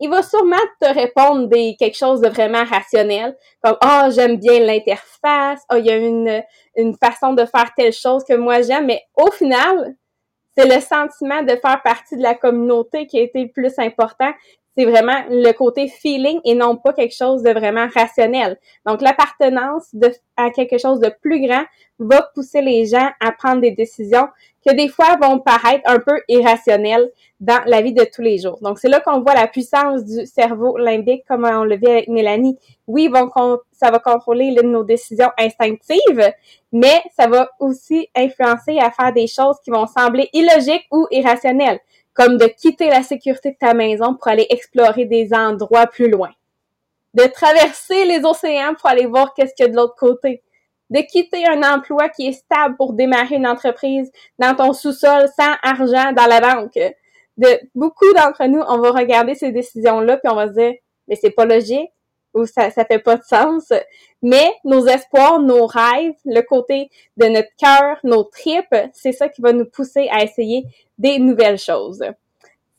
il 0.00 0.10
va 0.10 0.22
sûrement 0.22 0.56
te 0.80 0.92
répondre 0.92 1.48
des 1.48 1.76
quelque 1.78 1.96
chose 1.96 2.20
de 2.20 2.28
vraiment 2.28 2.64
rationnel, 2.64 3.36
comme 3.62 3.76
oh 3.82 4.10
j'aime 4.10 4.36
bien 4.36 4.60
l'interface, 4.60 5.62
oh 5.72 5.76
il 5.76 5.86
y 5.86 5.90
a 5.90 5.96
une 5.96 6.42
une 6.76 6.96
façon 6.96 7.32
de 7.32 7.44
faire 7.46 7.70
telle 7.76 7.92
chose 7.92 8.24
que 8.24 8.34
moi 8.34 8.62
j'aime, 8.62 8.86
mais 8.86 9.02
au 9.14 9.30
final, 9.30 9.96
c'est 10.56 10.66
le 10.66 10.80
sentiment 10.80 11.42
de 11.42 11.56
faire 11.56 11.82
partie 11.82 12.16
de 12.16 12.22
la 12.22 12.34
communauté 12.34 13.06
qui 13.06 13.18
a 13.18 13.22
été 13.22 13.42
le 13.44 13.50
plus 13.50 13.78
important 13.78 14.32
c'est 14.76 14.84
vraiment 14.84 15.24
le 15.30 15.52
côté 15.52 15.88
feeling 15.88 16.38
et 16.44 16.54
non 16.54 16.76
pas 16.76 16.92
quelque 16.92 17.14
chose 17.14 17.42
de 17.42 17.50
vraiment 17.50 17.86
rationnel. 17.94 18.58
Donc, 18.84 19.00
l'appartenance 19.00 19.94
à 20.36 20.50
quelque 20.50 20.78
chose 20.78 21.00
de 21.00 21.10
plus 21.22 21.40
grand 21.46 21.64
va 21.98 22.28
pousser 22.34 22.60
les 22.60 22.84
gens 22.84 23.08
à 23.20 23.32
prendre 23.32 23.62
des 23.62 23.70
décisions 23.70 24.28
que 24.66 24.74
des 24.74 24.88
fois 24.88 25.16
vont 25.20 25.38
paraître 25.38 25.88
un 25.88 25.98
peu 25.98 26.20
irrationnelles 26.28 27.10
dans 27.40 27.62
la 27.66 27.80
vie 27.80 27.94
de 27.94 28.04
tous 28.04 28.20
les 28.20 28.38
jours. 28.38 28.58
Donc, 28.60 28.78
c'est 28.78 28.88
là 28.88 29.00
qu'on 29.00 29.20
voit 29.20 29.34
la 29.34 29.46
puissance 29.46 30.04
du 30.04 30.26
cerveau 30.26 30.76
limbique, 30.76 31.24
comme 31.26 31.44
on 31.44 31.64
le 31.64 31.76
vit 31.76 31.86
avec 31.86 32.08
Mélanie. 32.08 32.58
Oui, 32.86 33.10
ça 33.72 33.90
va 33.90 33.98
contrôler 33.98 34.54
nos 34.62 34.84
décisions 34.84 35.30
instinctives, 35.38 36.32
mais 36.72 37.02
ça 37.16 37.28
va 37.28 37.48
aussi 37.60 38.08
influencer 38.14 38.78
à 38.78 38.90
faire 38.90 39.12
des 39.12 39.26
choses 39.26 39.56
qui 39.64 39.70
vont 39.70 39.86
sembler 39.86 40.28
illogiques 40.34 40.86
ou 40.90 41.06
irrationnelles 41.10 41.80
comme 42.16 42.38
de 42.38 42.46
quitter 42.46 42.88
la 42.88 43.02
sécurité 43.02 43.52
de 43.52 43.56
ta 43.58 43.74
maison 43.74 44.14
pour 44.14 44.28
aller 44.28 44.46
explorer 44.48 45.04
des 45.04 45.32
endroits 45.34 45.86
plus 45.86 46.10
loin, 46.10 46.30
de 47.14 47.24
traverser 47.24 48.06
les 48.06 48.24
océans 48.24 48.74
pour 48.74 48.88
aller 48.88 49.06
voir 49.06 49.34
qu'est-ce 49.34 49.54
qu'il 49.54 49.66
y 49.66 49.68
a 49.68 49.70
de 49.70 49.76
l'autre 49.76 49.96
côté, 49.96 50.42
de 50.90 51.00
quitter 51.00 51.46
un 51.46 51.62
emploi 51.62 52.08
qui 52.08 52.28
est 52.28 52.32
stable 52.32 52.76
pour 52.76 52.94
démarrer 52.94 53.36
une 53.36 53.46
entreprise 53.46 54.10
dans 54.38 54.54
ton 54.54 54.72
sous-sol 54.72 55.26
sans 55.36 55.54
argent 55.62 56.12
dans 56.12 56.26
la 56.26 56.40
banque. 56.40 56.78
De 57.36 57.60
beaucoup 57.74 58.10
d'entre 58.14 58.46
nous, 58.46 58.62
on 58.66 58.78
va 58.78 58.92
regarder 58.92 59.34
ces 59.34 59.52
décisions-là 59.52 60.16
puis 60.16 60.32
on 60.32 60.36
va 60.36 60.48
se 60.48 60.52
dire 60.54 60.74
mais 61.08 61.16
c'est 61.16 61.30
pas 61.30 61.44
logique 61.44 61.90
ou 62.36 62.46
ça 62.46 62.70
ça 62.70 62.84
fait 62.84 62.98
pas 62.98 63.16
de 63.16 63.24
sens. 63.24 63.72
Mais 64.22 64.52
nos 64.64 64.86
espoirs, 64.86 65.40
nos 65.40 65.66
rêves, 65.66 66.14
le 66.24 66.42
côté 66.42 66.90
de 67.16 67.26
notre 67.26 67.54
cœur, 67.58 67.98
nos 68.04 68.24
tripes, 68.24 68.74
c'est 68.92 69.12
ça 69.12 69.28
qui 69.28 69.42
va 69.42 69.52
nous 69.52 69.66
pousser 69.66 70.08
à 70.10 70.22
essayer 70.22 70.64
des 70.98 71.18
nouvelles 71.18 71.58
choses. 71.58 72.02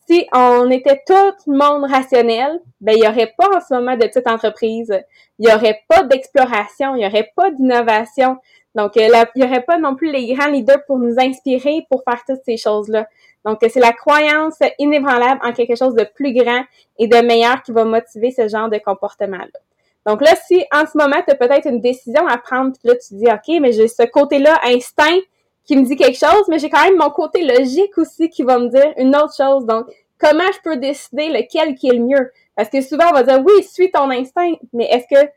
Si 0.07 0.25
on 0.33 0.69
était 0.69 1.01
tout 1.05 1.51
le 1.51 1.57
monde 1.57 1.89
rationnel, 1.89 2.61
ben 2.79 2.95
il 2.95 3.03
y 3.03 3.07
aurait 3.07 3.33
pas 3.37 3.57
en 3.57 3.59
ce 3.59 3.73
moment 3.73 3.97
de 3.97 4.05
petites 4.05 4.27
entreprises, 4.27 4.97
il 5.37 5.49
y 5.49 5.53
aurait 5.53 5.81
pas 5.89 6.03
d'exploration, 6.03 6.95
il 6.95 7.03
y 7.03 7.05
aurait 7.05 7.31
pas 7.35 7.51
d'innovation. 7.51 8.37
Donc 8.73 8.95
euh, 8.95 9.09
il 9.35 9.41
y 9.41 9.45
aurait 9.45 9.63
pas 9.63 9.77
non 9.79 9.95
plus 9.95 10.11
les 10.11 10.33
grands 10.33 10.47
leaders 10.47 10.85
pour 10.85 10.97
nous 10.97 11.19
inspirer 11.19 11.85
pour 11.89 12.03
faire 12.03 12.23
toutes 12.25 12.43
ces 12.45 12.55
choses-là. 12.55 13.07
Donc 13.47 13.59
c'est 13.61 13.79
la 13.79 13.93
croyance 13.93 14.59
inébranlable 14.77 15.39
en 15.41 15.53
quelque 15.53 15.77
chose 15.77 15.95
de 15.95 16.03
plus 16.03 16.33
grand 16.33 16.63
et 16.99 17.07
de 17.07 17.17
meilleur 17.25 17.63
qui 17.63 17.71
va 17.71 17.85
motiver 17.85 18.29
ce 18.31 18.49
genre 18.49 18.69
de 18.69 18.77
comportement-là. 18.77 19.59
Donc 20.05 20.21
là, 20.21 20.35
si 20.35 20.65
en 20.73 20.85
ce 20.85 20.97
moment, 20.97 21.21
tu 21.25 21.31
as 21.31 21.35
peut-être 21.35 21.65
une 21.65 21.79
décision 21.79 22.27
à 22.27 22.37
prendre, 22.37 22.73
puis 22.77 22.89
là, 22.89 22.95
tu 22.95 23.13
dis, 23.15 23.25
OK, 23.25 23.61
mais 23.61 23.71
j'ai 23.71 23.87
ce 23.87 24.03
côté-là, 24.03 24.59
instinct, 24.65 25.17
qui 25.63 25.77
me 25.77 25.85
dit 25.85 25.95
quelque 25.95 26.17
chose, 26.17 26.43
mais 26.49 26.59
j'ai 26.59 26.69
quand 26.69 26.83
même 26.83 26.97
mon 26.97 27.09
côté 27.09 27.45
logique 27.45 27.97
aussi 27.97 28.29
qui 28.29 28.43
va 28.43 28.59
me 28.59 28.67
dire 28.67 28.93
une 28.97 29.15
autre 29.15 29.35
chose. 29.35 29.65
Donc, 29.65 29.85
comment 30.17 30.49
je 30.53 30.59
peux 30.61 30.75
décider 30.75 31.29
lequel 31.29 31.75
qui 31.75 31.87
est 31.87 31.93
le 31.93 32.03
mieux? 32.03 32.31
Parce 32.57 32.69
que 32.69 32.81
souvent, 32.81 33.05
on 33.11 33.13
va 33.13 33.23
dire, 33.23 33.41
oui, 33.45 33.63
suis 33.63 33.91
ton 33.91 34.09
instinct, 34.09 34.53
mais 34.73 34.89
est-ce 34.91 35.07
que 35.09 35.29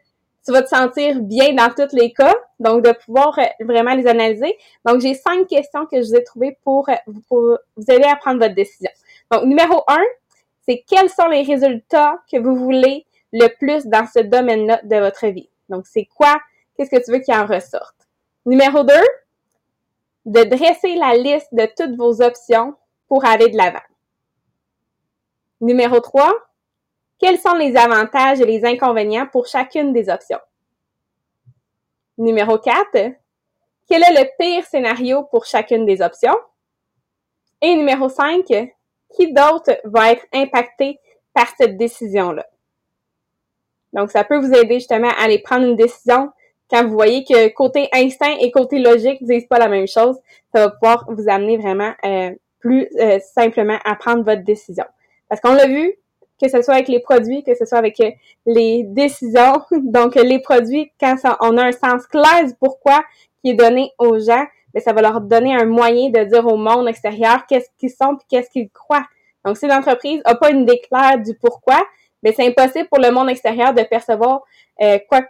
tu 0.45 0.53
vas 0.53 0.63
te 0.63 0.69
sentir 0.69 1.21
bien 1.21 1.53
dans 1.55 1.71
tous 1.71 1.95
les 1.95 2.13
cas? 2.13 2.35
Donc, 2.59 2.85
de 2.85 2.93
pouvoir 2.93 3.39
euh, 3.39 3.45
vraiment 3.65 3.95
les 3.95 4.07
analyser. 4.07 4.57
Donc, 4.85 5.01
j'ai 5.01 5.15
cinq 5.15 5.47
questions 5.47 5.87
que 5.87 6.01
je 6.01 6.09
vous 6.09 6.17
ai 6.17 6.25
trouvées 6.25 6.59
pour, 6.65 6.89
euh, 6.89 6.95
pour 7.29 7.59
vous 7.77 7.85
aider 7.89 8.05
à 8.05 8.17
prendre 8.17 8.41
votre 8.41 8.55
décision. 8.55 8.91
Donc, 9.31 9.45
numéro 9.45 9.83
un, 9.89 10.03
c'est 10.67 10.85
quels 10.89 11.11
sont 11.11 11.29
les 11.29 11.43
résultats 11.43 12.19
que 12.31 12.39
vous 12.39 12.55
voulez 12.55 13.07
le 13.33 13.49
plus 13.49 13.87
dans 13.87 14.07
ce 14.07 14.21
domaine-là 14.21 14.81
de 14.85 14.97
votre 14.97 15.27
vie? 15.27 15.49
Donc, 15.69 15.87
c'est 15.87 16.07
quoi? 16.07 16.41
Qu'est-ce 16.77 16.91
que 16.91 17.05
tu 17.05 17.13
veux 17.13 17.19
qu'il 17.19 17.35
en 17.35 17.47
ressorte? 17.47 17.97
Numéro 18.47 18.83
deux, 18.83 19.07
de 20.27 20.45
dresser 20.45 20.95
la 20.97 21.15
liste 21.15 21.49
de 21.53 21.67
toutes 21.77 21.97
vos 21.97 22.23
options 22.23 22.75
pour 23.09 23.25
aller 23.25 23.49
de 23.49 23.57
l'avant. 23.57 23.81
Numéro 25.61 26.01
3, 26.01 26.33
quels 27.21 27.39
sont 27.39 27.55
les 27.55 27.77
avantages 27.77 28.41
et 28.41 28.47
les 28.47 28.65
inconvénients 28.65 29.27
pour 29.27 29.47
chacune 29.47 29.93
des 29.93 30.09
options? 30.09 30.41
Numéro 32.19 32.59
4, 32.59 33.13
quel 33.89 34.03
est 34.03 34.23
le 34.23 34.29
pire 34.39 34.65
scénario 34.65 35.25
pour 35.25 35.45
chacune 35.45 35.85
des 35.85 36.01
options? 36.01 36.37
Et 37.61 37.77
numéro 37.77 38.09
5, 38.09 38.45
qui 39.15 39.33
d'autre 39.33 39.79
va 39.85 40.13
être 40.13 40.25
impacté 40.33 40.99
par 41.35 41.49
cette 41.59 41.77
décision-là? 41.77 42.47
Donc, 43.93 44.11
ça 44.11 44.25
peut 44.25 44.39
vous 44.39 44.55
aider 44.55 44.75
justement 44.75 45.11
à 45.11 45.25
aller 45.25 45.41
prendre 45.41 45.67
une 45.67 45.77
décision 45.77 46.31
quand 46.71 46.85
vous 46.87 46.93
voyez 46.93 47.25
que 47.25 47.49
côté 47.49 47.89
instinct 47.93 48.37
et 48.41 48.51
côté 48.51 48.79
logique 48.79 49.21
ne 49.21 49.27
disent 49.27 49.49
pas 49.49 49.59
la 49.59 49.69
même 49.69 49.89
chose. 49.89 50.17
Ça 50.55 50.67
va 50.67 50.71
pouvoir 50.71 51.07
vous 51.09 51.29
amener 51.29 51.59
vraiment 51.59 51.93
euh, 52.05 52.31
plus 52.61 52.89
euh, 53.01 53.19
simplement 53.35 53.79
à 53.85 53.97
prendre 53.97 54.25
votre 54.25 54.45
décision. 54.45 54.85
Parce 55.29 55.41
qu'on 55.41 55.55
l'a 55.55 55.67
vu, 55.67 55.95
que 56.41 56.49
ce 56.49 56.63
soit 56.63 56.75
avec 56.75 56.89
les 56.89 57.01
produits, 57.01 57.43
que 57.43 57.55
ce 57.55 57.65
soit 57.65 57.79
avec 57.79 58.01
euh, 58.01 58.11
les 58.47 58.85
décisions. 58.85 59.63
Donc, 59.71 60.15
les 60.15 60.39
produits, 60.41 60.91
quand 61.01 61.17
on 61.41 61.57
a 61.57 61.65
un 61.65 61.73
sens 61.73 62.07
clair 62.07 62.47
du 62.47 62.55
pourquoi 62.59 63.03
qui 63.43 63.51
est 63.51 63.55
donné 63.55 63.91
aux 63.99 64.19
gens, 64.19 64.45
mais 64.75 64.81
ça 64.81 64.93
va 64.93 65.03
leur 65.03 65.21
donner 65.21 65.55
un 65.55 65.65
moyen 65.65 66.11
de 66.11 66.25
dire 66.25 66.47
au 66.47 66.57
monde 66.57 66.89
extérieur 66.89 67.47
qu'est-ce 67.47 67.69
qu'ils 67.79 67.91
sont 67.91 68.15
et 68.15 68.25
qu'est-ce 68.29 68.51
qu'ils 68.51 68.71
croient. 68.71 69.07
Donc, 69.45 69.57
si 69.57 69.67
l'entreprise 69.67 70.23
n'a 70.27 70.35
pas 70.35 70.51
une 70.51 70.65
déclaire 70.65 71.19
du 71.19 71.35
pourquoi, 71.35 71.81
mais 72.23 72.33
c'est 72.33 72.47
impossible 72.47 72.89
pour 72.89 73.01
le 73.01 73.11
monde 73.11 73.31
extérieur 73.31 73.73
de 73.73 73.83
percevoir 73.83 74.43
euh, 74.83 74.99
quoi 75.09 75.23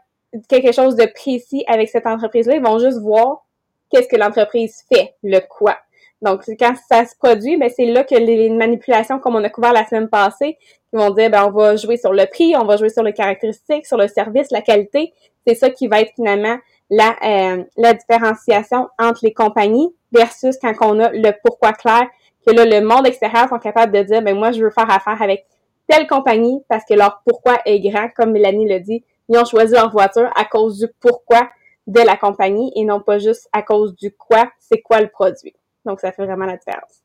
quelque 0.49 0.73
chose 0.73 0.97
de 0.97 1.07
précis 1.07 1.65
avec 1.67 1.89
cette 1.89 2.07
entreprise-là. 2.07 2.57
Ils 2.57 2.63
vont 2.63 2.79
juste 2.79 3.01
voir 3.01 3.45
qu'est-ce 3.91 4.09
que 4.09 4.17
l'entreprise 4.17 4.85
fait, 4.93 5.15
le 5.23 5.41
quoi. 5.41 5.79
Donc, 6.23 6.43
quand 6.59 6.75
ça 6.89 7.05
se 7.07 7.17
produit, 7.17 7.57
ben, 7.57 7.71
c'est 7.75 7.87
là 7.87 8.05
que 8.05 8.15
les 8.15 8.51
manipulations, 8.51 9.19
comme 9.19 9.37
on 9.37 9.45
a 9.45 9.49
couvert 9.49 9.73
la 9.73 9.87
semaine 9.87 10.09
passée, 10.09 10.59
ils 10.93 10.99
vont 10.99 11.11
dire, 11.11 11.31
ben, 11.31 11.47
on 11.47 11.51
va 11.51 11.77
jouer 11.77 11.97
sur 11.97 12.13
le 12.13 12.27
prix, 12.27 12.55
on 12.57 12.65
va 12.65 12.77
jouer 12.77 12.91
sur 12.91 13.03
les 13.03 13.15
caractéristiques, 13.15 13.87
sur 13.87 13.97
le 13.97 14.09
service, 14.09 14.51
la 14.51 14.61
qualité. 14.61 15.15
C'est 15.47 15.55
ça 15.55 15.71
qui 15.71 15.89
va 15.89 16.01
être 16.01 16.13
finalement 16.15 16.59
la, 16.91 17.17
euh, 17.25 17.65
la 17.77 17.95
différenciation 17.95 18.89
entre 18.99 19.21
les 19.23 19.33
compagnies 19.33 19.95
versus 20.13 20.57
quand 20.61 20.75
on 20.83 21.01
a 21.01 21.11
le 21.11 21.33
pourquoi 21.43 21.73
clair, 21.73 22.07
que 22.47 22.53
là, 22.53 22.65
le 22.65 22.85
monde 22.87 23.07
extérieur 23.07 23.49
sont 23.49 23.59
capables 23.59 23.93
de 23.93 24.03
dire, 24.03 24.23
ben, 24.23 24.37
moi, 24.37 24.53
je 24.53 24.63
veux 24.63 24.71
faire 24.71 24.91
affaire 24.91 25.23
avec 25.23 25.47
telle 25.89 26.07
compagnie 26.07 26.63
parce 26.69 26.85
que 26.85 26.95
leur 26.95 27.23
pourquoi 27.27 27.59
est 27.65 27.81
grand, 27.81 28.09
comme 28.15 28.33
Mélanie 28.33 28.69
le 28.69 28.81
dit. 28.81 29.05
Ils 29.29 29.39
ont 29.39 29.45
choisi 29.45 29.73
leur 29.73 29.91
voiture 29.91 30.31
à 30.37 30.45
cause 30.45 30.79
du 30.79 30.87
pourquoi 31.01 31.49
de 31.87 32.01
la 32.01 32.17
compagnie 32.17 32.73
et 32.77 32.85
non 32.85 33.01
pas 33.01 33.19
juste 33.19 33.49
à 33.53 33.63
cause 33.63 33.95
du 33.97 34.13
quoi, 34.13 34.51
c'est 34.59 34.81
quoi 34.81 35.01
le 35.01 35.09
produit. 35.09 35.55
Donc, 35.85 36.01
ça 36.01 36.13
fait 36.13 36.25
vraiment 36.25 36.47
la 36.47 36.57
différence. 36.57 37.03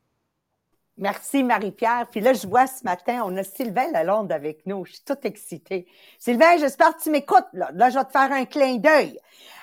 Merci 0.98 1.44
Marie-Pierre. 1.44 2.06
Puis 2.10 2.20
là, 2.20 2.32
je 2.32 2.46
vois 2.46 2.66
ce 2.66 2.82
matin, 2.82 3.22
on 3.26 3.36
a 3.36 3.44
Sylvain 3.44 3.90
Lalonde 3.92 4.32
avec 4.32 4.64
nous. 4.64 4.86
Je 4.86 4.92
suis 4.92 5.04
toute 5.04 5.26
excitée. 5.26 5.86
Sylvain, 6.18 6.56
j'espère 6.56 6.96
que 6.96 7.02
tu 7.02 7.10
m'écoutes. 7.10 7.46
Là. 7.52 7.70
là, 7.74 7.90
je 7.90 7.98
vais 7.98 8.04
te 8.04 8.12
faire 8.12 8.32
un 8.32 8.46
clin 8.46 8.76
d'œil. 8.76 9.18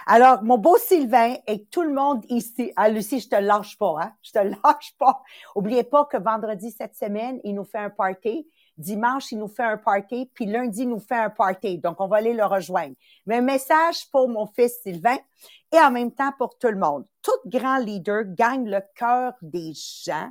Alors, 0.05 0.43
mon 0.43 0.59
beau 0.59 0.77
Sylvain 0.77 1.35
et 1.47 1.65
tout 1.65 1.81
le 1.81 1.93
monde 1.93 2.23
ici. 2.29 2.71
Ah, 2.75 2.89
Lucie, 2.89 3.19
je 3.19 3.29
te 3.29 3.35
lâche 3.35 3.79
pas, 3.79 3.95
hein? 3.99 4.13
Je 4.21 4.31
te 4.31 4.39
lâche 4.63 4.93
pas. 4.99 5.23
Oubliez 5.55 5.83
pas 5.83 6.05
que 6.05 6.17
vendredi 6.17 6.71
cette 6.71 6.95
semaine, 6.95 7.39
il 7.43 7.55
nous 7.55 7.63
fait 7.63 7.79
un 7.79 7.89
party. 7.89 8.47
Dimanche, 8.77 9.31
il 9.31 9.39
nous 9.39 9.47
fait 9.47 9.63
un 9.63 9.77
party, 9.77 10.29
puis 10.33 10.45
lundi, 10.45 10.81
il 10.81 10.89
nous 10.89 10.99
fait 10.99 11.15
un 11.15 11.29
party. 11.29 11.77
Donc, 11.77 11.99
on 11.99 12.07
va 12.07 12.17
aller 12.17 12.33
le 12.33 12.45
rejoindre. 12.45 12.95
Mais 13.25 13.37
un 13.37 13.41
message 13.41 14.09
pour 14.11 14.27
mon 14.27 14.45
fils 14.47 14.81
Sylvain 14.81 15.17
et 15.71 15.79
en 15.79 15.91
même 15.91 16.11
temps 16.11 16.31
pour 16.37 16.57
tout 16.57 16.69
le 16.69 16.77
monde. 16.77 17.05
Tout 17.21 17.31
grand 17.45 17.77
leader 17.77 18.23
gagne 18.25 18.69
le 18.69 18.81
cœur 18.95 19.33
des 19.41 19.73
gens 19.73 20.29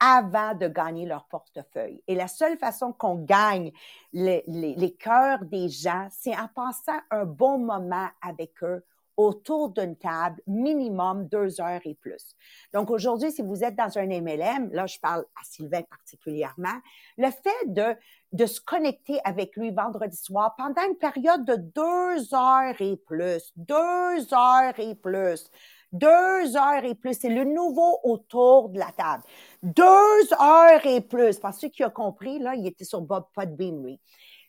avant 0.00 0.54
de 0.54 0.66
gagner 0.66 1.06
leur 1.06 1.26
portefeuille. 1.28 2.02
Et 2.08 2.16
la 2.16 2.26
seule 2.26 2.58
façon 2.58 2.92
qu'on 2.92 3.14
gagne 3.14 3.70
les, 4.12 4.42
les, 4.48 4.94
cœurs 4.94 5.44
des 5.44 5.68
gens, 5.68 6.08
c'est 6.10 6.36
en 6.36 6.48
passant 6.48 6.98
un 7.12 7.24
bon 7.24 7.58
moment 7.58 8.08
avec 8.20 8.64
eux 8.64 8.84
autour 9.16 9.70
d'une 9.70 9.96
table, 9.96 10.40
minimum 10.46 11.28
deux 11.28 11.60
heures 11.60 11.80
et 11.84 11.94
plus. 11.94 12.34
Donc 12.72 12.90
aujourd'hui, 12.90 13.32
si 13.32 13.42
vous 13.42 13.62
êtes 13.64 13.76
dans 13.76 13.98
un 13.98 14.06
MLM, 14.06 14.70
là 14.72 14.86
je 14.86 14.98
parle 14.98 15.24
à 15.40 15.44
Sylvain 15.44 15.82
particulièrement, 15.82 16.80
le 17.18 17.30
fait 17.30 17.72
de, 17.72 17.96
de 18.32 18.46
se 18.46 18.60
connecter 18.60 19.20
avec 19.24 19.56
lui 19.56 19.70
vendredi 19.70 20.16
soir 20.16 20.54
pendant 20.56 20.82
une 20.88 20.96
période 20.96 21.44
de 21.44 21.56
deux 21.56 22.34
heures 22.34 22.80
et 22.80 22.96
plus, 22.96 23.52
deux 23.56 24.34
heures 24.34 24.78
et 24.78 24.94
plus, 24.94 25.50
deux 25.92 26.56
heures 26.56 26.84
et 26.84 26.94
plus, 26.94 27.18
c'est 27.20 27.28
le 27.28 27.44
nouveau 27.44 28.00
autour 28.02 28.70
de 28.70 28.78
la 28.78 28.90
table. 28.92 29.22
Deux 29.62 30.32
heures 30.40 30.86
et 30.86 31.02
plus, 31.02 31.38
parce 31.38 31.56
que 31.56 31.62
ceux 31.62 31.68
qui 31.68 31.84
ont 31.84 31.90
compris, 31.90 32.38
là, 32.38 32.54
il 32.54 32.66
était 32.66 32.84
sur 32.84 33.02
Bob 33.02 33.26
Podbean, 33.34 33.82
lui. 33.82 34.00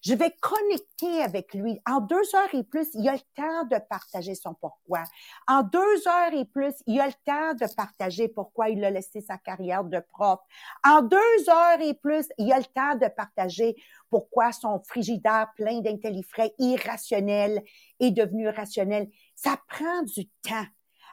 Je 0.04 0.14
vais 0.14 0.36
connecter 0.42 1.24
avec 1.24 1.54
lui. 1.54 1.80
En 1.88 2.02
deux 2.02 2.36
heures 2.36 2.54
et 2.54 2.64
plus, 2.64 2.88
il 2.94 3.08
a 3.08 3.14
le 3.14 3.20
temps 3.36 3.64
de 3.72 3.82
partager 3.90 4.36
son 4.36 4.54
pourquoi. 4.54 5.04
En 5.48 5.64
deux 5.64 6.08
heures 6.08 6.34
et 6.34 6.44
plus, 6.44 6.74
il 6.88 7.00
a 7.00 7.08
le 7.08 7.14
temps 7.26 7.54
de 7.54 7.74
partager 7.74 8.28
pourquoi 8.28 8.70
il 8.70 8.84
a 8.84 8.90
laissé 8.90 9.22
sa 9.22 9.38
carrière 9.38 9.86
de 9.86 10.00
prof. 10.12 10.40
En 10.86 11.02
deux 11.02 11.50
heures 11.50 11.80
et 11.82 11.94
plus, 11.94 12.28
il 12.38 12.52
a 12.52 12.58
le 12.58 12.66
temps 12.66 12.96
de 12.96 13.08
partager 13.08 13.78
pourquoi 14.10 14.52
son 14.52 14.82
frigidaire 14.84 15.48
plein 15.56 15.80
d'intellifrais 15.80 16.54
irrationnel 16.60 17.64
est 18.02 18.12
devenu 18.12 18.50
rationnel. 18.50 19.10
Ça 19.36 19.58
prend 19.70 20.02
du 20.04 20.28
temps. 20.42 20.68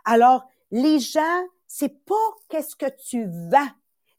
Alors, 0.05 0.49
les 0.73 0.99
gens, 0.99 1.45
c'est 1.69 2.05
pas 2.05 2.15
qu'est-ce 2.49 2.75
que 2.75 2.91
tu 3.09 3.27
vends. 3.51 3.71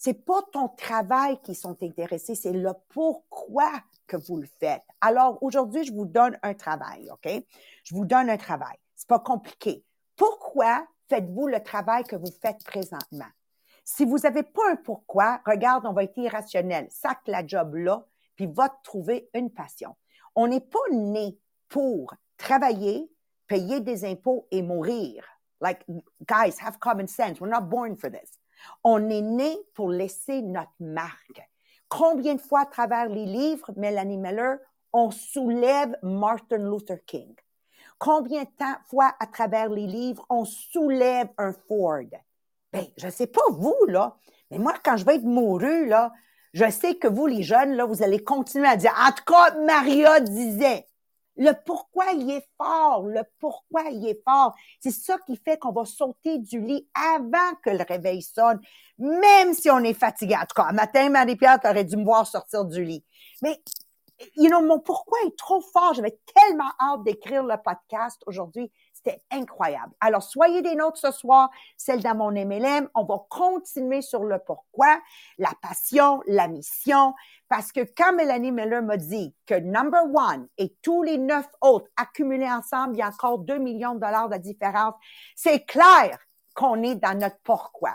C'est 0.04 0.26
pas 0.26 0.42
ton 0.52 0.68
travail 0.68 1.40
qui 1.44 1.54
sont 1.54 1.78
intéressés, 1.84 2.34
c'est 2.34 2.54
le 2.54 2.72
pourquoi 2.90 3.72
que 4.08 4.18
vous 4.18 4.38
le 4.38 4.48
faites. 4.60 4.82
Alors, 5.00 5.38
aujourd'hui, 5.44 5.84
je 5.84 5.94
vous 5.94 6.08
donne 6.08 6.40
un 6.42 6.56
travail, 6.56 7.08
OK? 7.12 7.32
Je 7.84 7.94
vous 7.94 8.06
donne 8.06 8.28
un 8.28 8.38
travail. 8.38 8.76
C'est 8.96 9.08
pas 9.08 9.20
compliqué. 9.20 9.86
Pourquoi 10.16 10.88
faites-vous 11.08 11.46
le 11.46 11.62
travail 11.62 12.04
que 12.06 12.16
vous 12.16 12.32
faites 12.42 12.64
présentement? 12.64 13.28
Si 13.84 14.04
vous 14.04 14.18
n'avez 14.18 14.42
pas 14.42 14.72
un 14.72 14.76
pourquoi, 14.76 15.40
regarde, 15.46 15.86
on 15.86 15.94
va 15.94 16.06
être 16.06 16.18
irrationnel. 16.18 16.88
Sac 16.90 17.20
la 17.28 17.46
job 17.46 17.76
là, 17.76 18.04
puis 18.36 18.48
va 18.48 18.70
trouver 18.84 19.30
une 19.36 19.52
passion. 19.52 19.96
On 20.34 20.48
n'est 20.48 20.62
pas 20.62 20.80
né 20.92 21.38
pour 21.70 22.12
travailler, 22.38 23.08
payer 23.46 23.82
des 23.82 24.04
impôts 24.04 24.48
et 24.50 24.64
mourir. 24.64 25.24
Like, 25.60 25.86
guys, 26.28 26.56
have 26.60 26.80
common 26.80 27.06
sense. 27.06 27.40
We're 27.40 27.52
not 27.52 27.70
born 27.70 27.96
for 27.98 28.10
this. 28.10 28.41
On 28.84 29.10
est 29.10 29.22
né 29.22 29.58
pour 29.74 29.90
laisser 29.90 30.42
notre 30.42 30.72
marque. 30.80 31.42
Combien 31.90 32.36
de 32.36 32.42
fois 32.42 32.62
à 32.62 32.66
travers 32.66 33.10
les 33.10 33.26
livres, 33.26 33.72
Melanie 33.76 34.18
Miller, 34.18 34.58
on 34.94 35.12
soulève 35.12 35.96
Martin 36.02 36.58
Luther 36.58 37.04
King? 37.06 37.34
Combien 38.00 38.44
de 38.44 38.50
fois 38.90 39.14
à 39.20 39.28
travers 39.28 39.70
les 39.70 39.88
livres, 39.88 40.26
on 40.30 40.46
soulève 40.46 41.28
un 41.38 41.54
Ford? 41.54 42.10
Ben, 42.74 42.86
je 42.98 43.10
sais 43.10 43.28
pas 43.28 43.42
vous, 43.52 43.86
là, 43.88 44.18
mais 44.50 44.58
moi, 44.58 44.74
quand 44.84 44.98
je 44.98 45.06
vais 45.06 45.16
être 45.16 45.24
mouru, 45.24 45.88
là, 45.88 46.12
je 46.54 46.70
sais 46.70 46.96
que 46.96 47.08
vous, 47.08 47.28
les 47.28 47.44
jeunes, 47.44 47.74
là, 47.74 47.86
vous 47.86 48.04
allez 48.04 48.24
continuer 48.24 48.68
à 48.68 48.76
dire, 48.76 48.94
en 49.00 49.12
tout 49.12 49.24
cas, 49.26 49.56
Maria 49.60 50.20
disait. 50.20 50.88
Le 51.44 51.54
pourquoi 51.66 52.12
il 52.12 52.30
est 52.30 52.48
fort, 52.56 53.02
le 53.08 53.24
pourquoi 53.40 53.90
il 53.90 54.08
est 54.08 54.22
fort. 54.24 54.54
C'est 54.80 54.92
ça 54.92 55.18
qui 55.26 55.36
fait 55.36 55.58
qu'on 55.58 55.72
va 55.72 55.86
sauter 55.86 56.38
du 56.38 56.62
lit 56.62 56.88
avant 56.94 57.56
que 57.64 57.72
le 57.72 57.84
réveil 57.84 58.22
sonne, 58.22 58.60
même 59.00 59.56
si 59.56 59.68
on 59.72 59.80
est 59.80 59.96
fatigué. 59.96 60.36
En 60.36 60.46
tout 60.46 60.54
cas, 60.56 60.72
matin, 60.72 61.10
Marie-Pierre, 61.10 61.58
aurais 61.64 61.84
dû 61.84 61.98
me 61.98 62.04
voir 62.04 62.28
sortir 62.28 62.64
du 62.66 62.84
lit. 62.84 63.04
Mais 63.42 63.60
you 64.36 64.50
know, 64.50 64.62
mon 64.62 64.80
pourquoi 64.80 65.18
est 65.26 65.36
trop 65.36 65.62
fort. 65.62 65.96
J'avais 65.96 66.20
tellement 66.36 66.72
hâte 66.80 67.06
d'écrire 67.06 67.44
le 67.44 67.56
podcast 67.58 68.22
aujourd'hui. 68.28 68.72
C'était 69.04 69.24
incroyable. 69.32 69.94
Alors, 70.00 70.22
soyez 70.22 70.62
des 70.62 70.76
nôtres 70.76 70.98
ce 70.98 71.12
soir, 71.12 71.50
celle 71.76 72.04
dans 72.04 72.16
mon 72.16 72.32
MLM. 72.32 72.88
On 72.94 73.04
va 73.04 73.26
continuer 73.30 74.02
sur 74.02 74.24
le 74.24 74.38
pourquoi, 74.38 75.00
la 75.40 75.52
passion, 75.62 76.22
la 76.28 76.48
mission. 76.48 77.16
Parce 77.50 77.72
que 77.72 77.82
quand 77.82 78.14
Mélanie 78.14 78.52
Miller 78.52 78.84
m'a 78.84 78.98
dit 78.98 79.36
que 79.48 79.56
number 79.56 80.04
one 80.14 80.48
et 80.58 80.76
tous 80.84 81.02
les 81.02 81.18
neuf 81.18 81.48
autres 81.62 81.90
accumulés 81.98 82.50
ensemble, 82.50 82.96
il 82.96 83.00
y 83.00 83.02
a 83.02 83.08
encore 83.08 83.40
2 83.40 83.58
millions 83.58 83.96
de 83.96 84.00
dollars 84.00 84.30
de 84.30 84.38
différence, 84.38 84.94
c'est 85.36 85.66
clair 85.66 86.20
qu'on 86.54 86.84
est 86.84 86.96
dans 86.96 87.18
notre 87.18 87.40
pourquoi. 87.44 87.94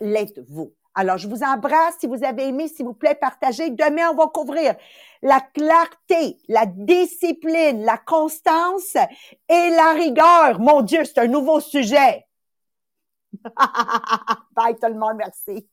L'êtes-vous? 0.00 0.74
Alors, 0.94 1.16
je 1.16 1.26
vous 1.26 1.42
embrasse. 1.42 1.96
Si 2.00 2.06
vous 2.06 2.22
avez 2.24 2.48
aimé, 2.48 2.68
s'il 2.68 2.84
vous 2.84 2.94
plaît, 2.94 3.14
partagez. 3.14 3.70
Demain, 3.70 4.10
on 4.10 4.14
va 4.14 4.26
couvrir 4.26 4.74
la 5.22 5.40
clarté, 5.40 6.38
la 6.48 6.66
discipline, 6.66 7.84
la 7.84 7.96
constance 7.96 8.96
et 9.48 9.70
la 9.70 9.92
rigueur. 9.94 10.60
Mon 10.60 10.82
Dieu, 10.82 11.04
c'est 11.04 11.18
un 11.18 11.28
nouveau 11.28 11.60
sujet. 11.60 12.26
Bye 14.54 14.76
tout 14.80 14.88
le 14.88 14.94
monde, 14.94 15.16
merci. 15.16 15.66